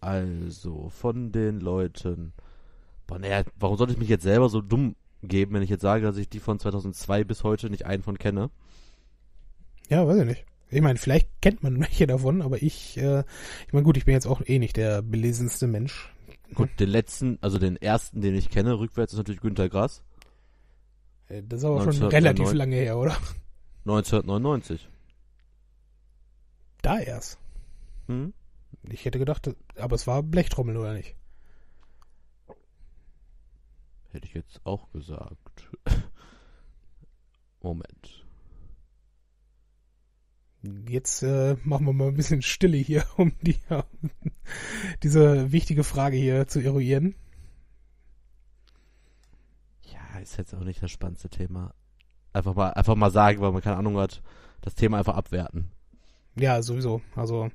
[0.00, 2.32] also, von den Leuten.
[3.06, 4.96] Boah, naja, warum sollte ich mich jetzt selber so dumm
[5.28, 8.18] geben, wenn ich jetzt sage, dass ich die von 2002 bis heute nicht einen von
[8.18, 8.50] kenne.
[9.88, 10.44] Ja, weiß ich nicht.
[10.70, 13.24] Ich meine, vielleicht kennt man welche davon, aber ich, äh,
[13.66, 16.10] ich meine, gut, ich bin jetzt auch eh nicht der belesenste Mensch.
[16.54, 20.02] Gut, den letzten, also den ersten, den ich kenne, rückwärts ist natürlich Günter Grass.
[21.28, 22.14] Äh, Das ist aber schon 1999.
[22.14, 23.16] relativ lange her, oder?
[23.86, 24.88] 1999.
[26.82, 27.38] Da erst.
[28.08, 28.32] Hm?
[28.90, 31.14] Ich hätte gedacht, aber es war Blechtrommel, oder nicht?
[34.14, 35.68] Hätte ich jetzt auch gesagt.
[37.60, 38.24] Moment.
[40.88, 43.58] Jetzt äh, machen wir mal ein bisschen Stille hier, um die,
[45.02, 47.16] diese wichtige Frage hier zu eruieren.
[49.82, 51.74] Ja, ist jetzt auch nicht das spannendste Thema.
[52.32, 54.22] Einfach mal, einfach mal sagen, weil man keine Ahnung hat,
[54.60, 55.72] das Thema einfach abwerten.
[56.36, 57.02] Ja, sowieso.
[57.16, 57.50] Also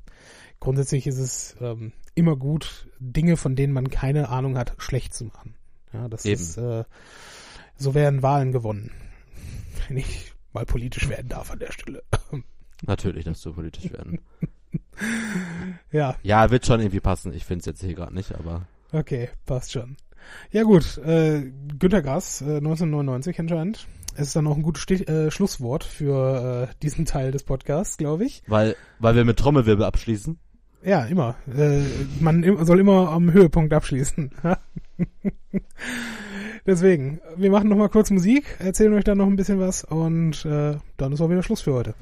[0.59, 5.23] grundsätzlich ist es ähm, immer gut, Dinge, von denen man keine Ahnung hat, schlecht zu
[5.23, 5.55] machen.
[5.93, 6.41] Ja, das Eben.
[6.41, 6.83] ist äh,
[7.77, 8.91] so werden Wahlen gewonnen.
[9.87, 12.03] Wenn ich mal politisch werden darf an der Stelle.
[12.81, 14.19] Natürlich, dass du politisch werden.
[15.91, 17.33] ja, Ja, wird schon irgendwie passen.
[17.33, 19.97] Ich finde es jetzt hier gerade nicht, aber okay, passt schon.
[20.51, 23.87] Ja gut, äh, Günter Grass, äh, 1999 anscheinend.
[24.15, 27.97] Es ist dann auch ein gutes Stich, äh, Schlusswort für äh, diesen Teil des Podcasts,
[27.97, 28.43] glaube ich.
[28.47, 30.37] weil, weil wir mit Trommelwirbel abschließen.
[30.83, 31.35] Ja, immer.
[31.53, 31.83] Äh,
[32.19, 34.31] man soll immer am Höhepunkt abschließen.
[36.65, 40.45] Deswegen, wir machen noch mal kurz Musik, erzählen euch dann noch ein bisschen was und
[40.45, 41.95] äh, dann ist auch wieder Schluss für heute.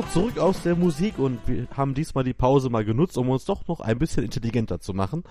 [0.00, 3.44] So, zurück aus der Musik und wir haben diesmal die Pause mal genutzt, um uns
[3.44, 5.24] doch noch ein bisschen intelligenter zu machen.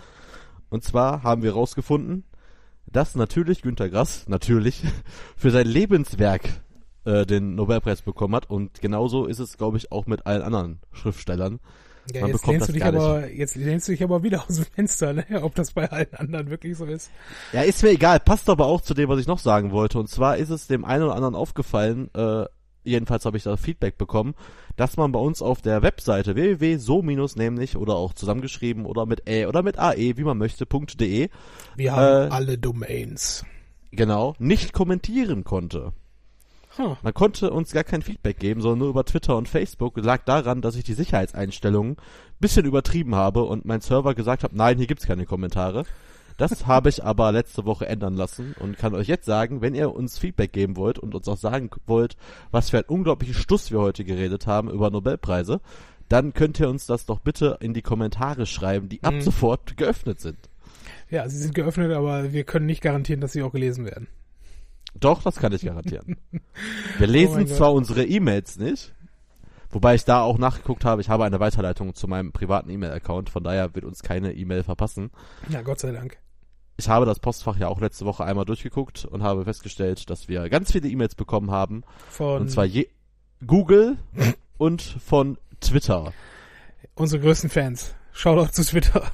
[0.69, 2.23] Und zwar haben wir rausgefunden,
[2.85, 4.83] dass natürlich Günter Grass, natürlich,
[5.35, 6.61] für sein Lebenswerk
[7.05, 8.47] äh, den Nobelpreis bekommen hat.
[8.47, 11.59] Und genauso ist es, glaube ich, auch mit allen anderen Schriftstellern.
[12.13, 14.65] Ja, Man jetzt lehnst du dich aber, jetzt lehnst du dich aber wieder aus dem
[14.65, 15.25] Fenster, ne?
[15.41, 17.09] ob das bei allen anderen wirklich so ist.
[17.53, 19.97] Ja, ist mir egal, passt aber auch zu dem, was ich noch sagen wollte.
[19.97, 22.45] Und zwar ist es dem einen oder anderen aufgefallen, äh,
[22.83, 24.33] jedenfalls habe ich da Feedback bekommen,
[24.77, 29.45] dass man bei uns auf der Webseite www.so- nämlich oder auch zusammengeschrieben oder mit ä
[29.47, 31.29] oder mit ae, wie man möchte, .de,
[31.75, 33.45] Wir haben Äh, alle Domains.
[33.91, 35.93] genau, nicht kommentieren konnte.
[36.77, 36.95] Huh.
[37.01, 39.97] Man konnte uns gar kein Feedback geben, sondern nur über Twitter und Facebook.
[39.97, 41.97] Lag daran, dass ich die Sicherheitseinstellungen
[42.39, 45.83] bisschen übertrieben habe und mein Server gesagt hat, nein, hier gibt's keine Kommentare.
[46.39, 49.93] Das habe ich aber letzte Woche ändern lassen und kann euch jetzt sagen, wenn ihr
[49.93, 52.15] uns Feedback geben wollt und uns auch sagen wollt,
[52.49, 55.59] was für einen unglaublichen Stuss wir heute geredet haben über Nobelpreise,
[56.07, 59.21] dann könnt ihr uns das doch bitte in die Kommentare schreiben, die ab Mhm.
[59.21, 60.37] sofort geöffnet sind.
[61.09, 64.07] Ja, sie sind geöffnet, aber wir können nicht garantieren, dass sie auch gelesen werden.
[64.99, 66.17] Doch, das kann ich garantieren.
[66.97, 67.55] Wir lesen Oh mein Gott.
[67.57, 68.93] zwar unsere E-Mails nicht,
[69.71, 73.43] wobei ich da auch nachgeguckt habe, ich habe eine Weiterleitung zu meinem privaten E-Mail-Account, von
[73.43, 75.11] daher wird uns keine E-Mail verpassen.
[75.49, 76.17] Ja, Gott sei Dank.
[76.79, 80.47] Ich habe das Postfach ja auch letzte Woche einmal durchgeguckt und habe festgestellt, dass wir
[80.49, 82.87] ganz viele E-Mails bekommen haben, Von und zwar je
[83.45, 83.97] Google
[84.57, 86.13] und von Twitter.
[86.95, 87.93] unsere größten Fans.
[88.13, 89.11] Shoutout zu Twitter.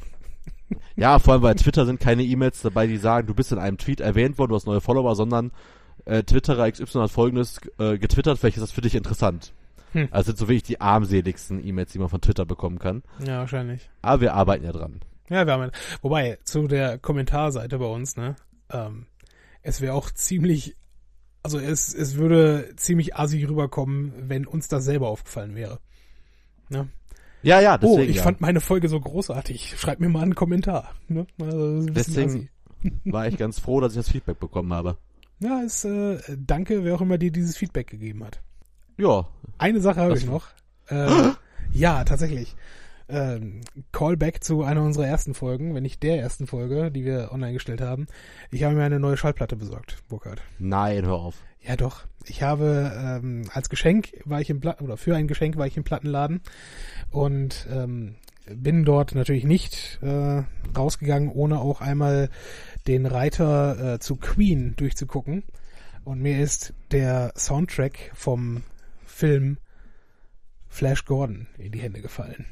[0.95, 3.79] Ja, vor allem bei Twitter sind keine E-Mails dabei, die sagen, du bist in einem
[3.79, 5.51] Tweet erwähnt worden, du hast neue Follower, sondern
[6.05, 9.53] äh, Twitterer XY hat folgendes äh, getwittert, vielleicht ist das für dich interessant.
[9.93, 10.07] Hm.
[10.11, 13.01] Also sind so wirklich die armseligsten E-Mails, die man von Twitter bekommen kann.
[13.25, 13.89] Ja, wahrscheinlich.
[14.03, 15.01] Aber wir arbeiten ja dran.
[15.29, 15.71] Ja, wir haben,
[16.01, 18.35] wobei, zu der Kommentarseite bei uns, ne,
[18.71, 19.07] ähm,
[19.61, 20.75] es wäre auch ziemlich,
[21.41, 25.79] also es, es würde ziemlich assi rüberkommen, wenn uns das selber aufgefallen wäre.
[26.69, 26.89] Ne?
[27.41, 27.99] Ja, ja, deswegen.
[27.99, 28.23] oh, ich ja.
[28.23, 29.75] fand meine Folge so großartig.
[29.77, 30.95] Schreib mir mal einen Kommentar.
[31.07, 31.27] Ne?
[31.39, 32.49] Also, ein Deswegen
[33.05, 34.97] war ich ganz froh, dass ich das Feedback bekommen habe.
[35.39, 38.41] Ja, ist, äh, danke, wer auch immer dir dieses Feedback gegeben hat.
[38.97, 40.47] Ja, Eine Sache habe ich noch.
[40.87, 41.31] Äh,
[41.73, 42.55] ja, tatsächlich.
[43.07, 47.53] Ähm, Callback zu einer unserer ersten Folgen, wenn nicht der ersten Folge, die wir online
[47.53, 48.07] gestellt haben.
[48.51, 50.41] Ich habe mir eine neue Schallplatte besorgt, Burkhard.
[50.57, 51.35] nein, hör auf.
[51.61, 52.05] Ja, doch.
[52.25, 55.77] Ich habe ähm, als Geschenk war ich im Platten oder für ein Geschenk war ich
[55.77, 56.41] im Plattenladen
[57.11, 58.15] und ähm,
[58.47, 60.43] bin dort natürlich nicht äh,
[60.75, 62.29] rausgegangen, ohne auch einmal
[62.87, 65.43] den Reiter äh, zu Queen durchzugucken.
[66.03, 68.61] Und mir ist der Soundtrack vom
[69.05, 69.57] Film
[70.67, 72.45] Flash Gordon in die Hände gefallen.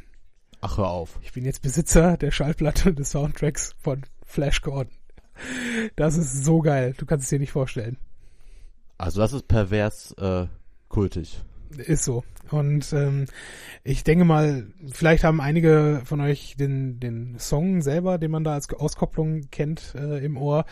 [0.65, 1.19] Ach, hör auf.
[1.21, 4.93] Ich bin jetzt Besitzer der Schallplatte des Soundtracks von Flash Gordon.
[5.97, 6.93] Das ist so geil.
[6.97, 7.97] Du kannst es dir nicht vorstellen.
[8.97, 10.47] Also das ist pervers äh,
[10.87, 11.43] kultig.
[11.75, 12.23] Ist so.
[12.49, 13.25] Und ähm,
[13.83, 18.53] ich denke mal, vielleicht haben einige von euch den, den Song selber, den man da
[18.53, 20.63] als Auskopplung kennt, äh, im Ohr.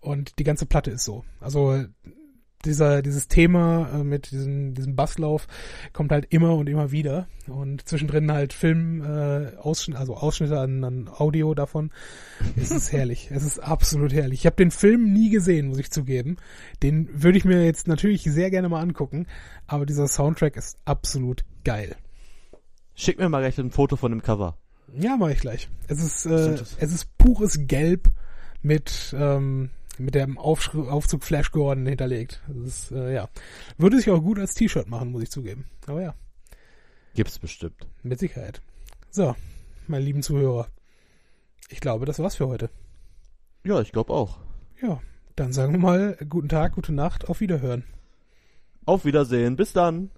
[0.00, 1.24] Und die ganze Platte ist so.
[1.40, 1.86] Also
[2.64, 5.46] dieser, dieses Thema äh, mit diesem, diesem Basslauf
[5.92, 7.26] kommt halt immer und immer wieder.
[7.46, 11.90] Und zwischendrin halt Film, äh, Ausschnitt, also Ausschnitte an, an Audio davon.
[12.56, 13.30] Es ist herrlich.
[13.30, 14.40] Es ist absolut herrlich.
[14.40, 16.36] Ich habe den Film nie gesehen, muss ich zugeben.
[16.82, 19.26] Den würde ich mir jetzt natürlich sehr gerne mal angucken.
[19.66, 21.96] Aber dieser Soundtrack ist absolut geil.
[22.94, 24.58] Schick mir mal recht ein Foto von dem Cover.
[24.94, 25.68] Ja, mache ich gleich.
[25.88, 28.10] Es ist, äh, es ist pures Gelb
[28.62, 29.70] mit, ähm,
[30.00, 32.42] mit dem Aufschri Aufzug Flash Gordon hinterlegt.
[32.48, 33.28] Das ist, äh, ja.
[33.78, 35.66] Würde sich auch gut als T-Shirt machen, muss ich zugeben.
[35.86, 36.14] Aber ja,
[37.14, 37.86] Gibt's bestimmt.
[38.02, 38.60] mit Sicherheit.
[39.10, 39.34] So,
[39.86, 40.68] meine lieben Zuhörer.
[41.68, 42.70] Ich glaube, das war's für heute.
[43.64, 44.38] Ja, ich glaube auch.
[44.82, 45.00] Ja,
[45.36, 47.84] dann sagen wir mal guten Tag, gute Nacht, auf Wiederhören.
[48.86, 49.56] Auf Wiedersehen.
[49.56, 50.10] Bis dann.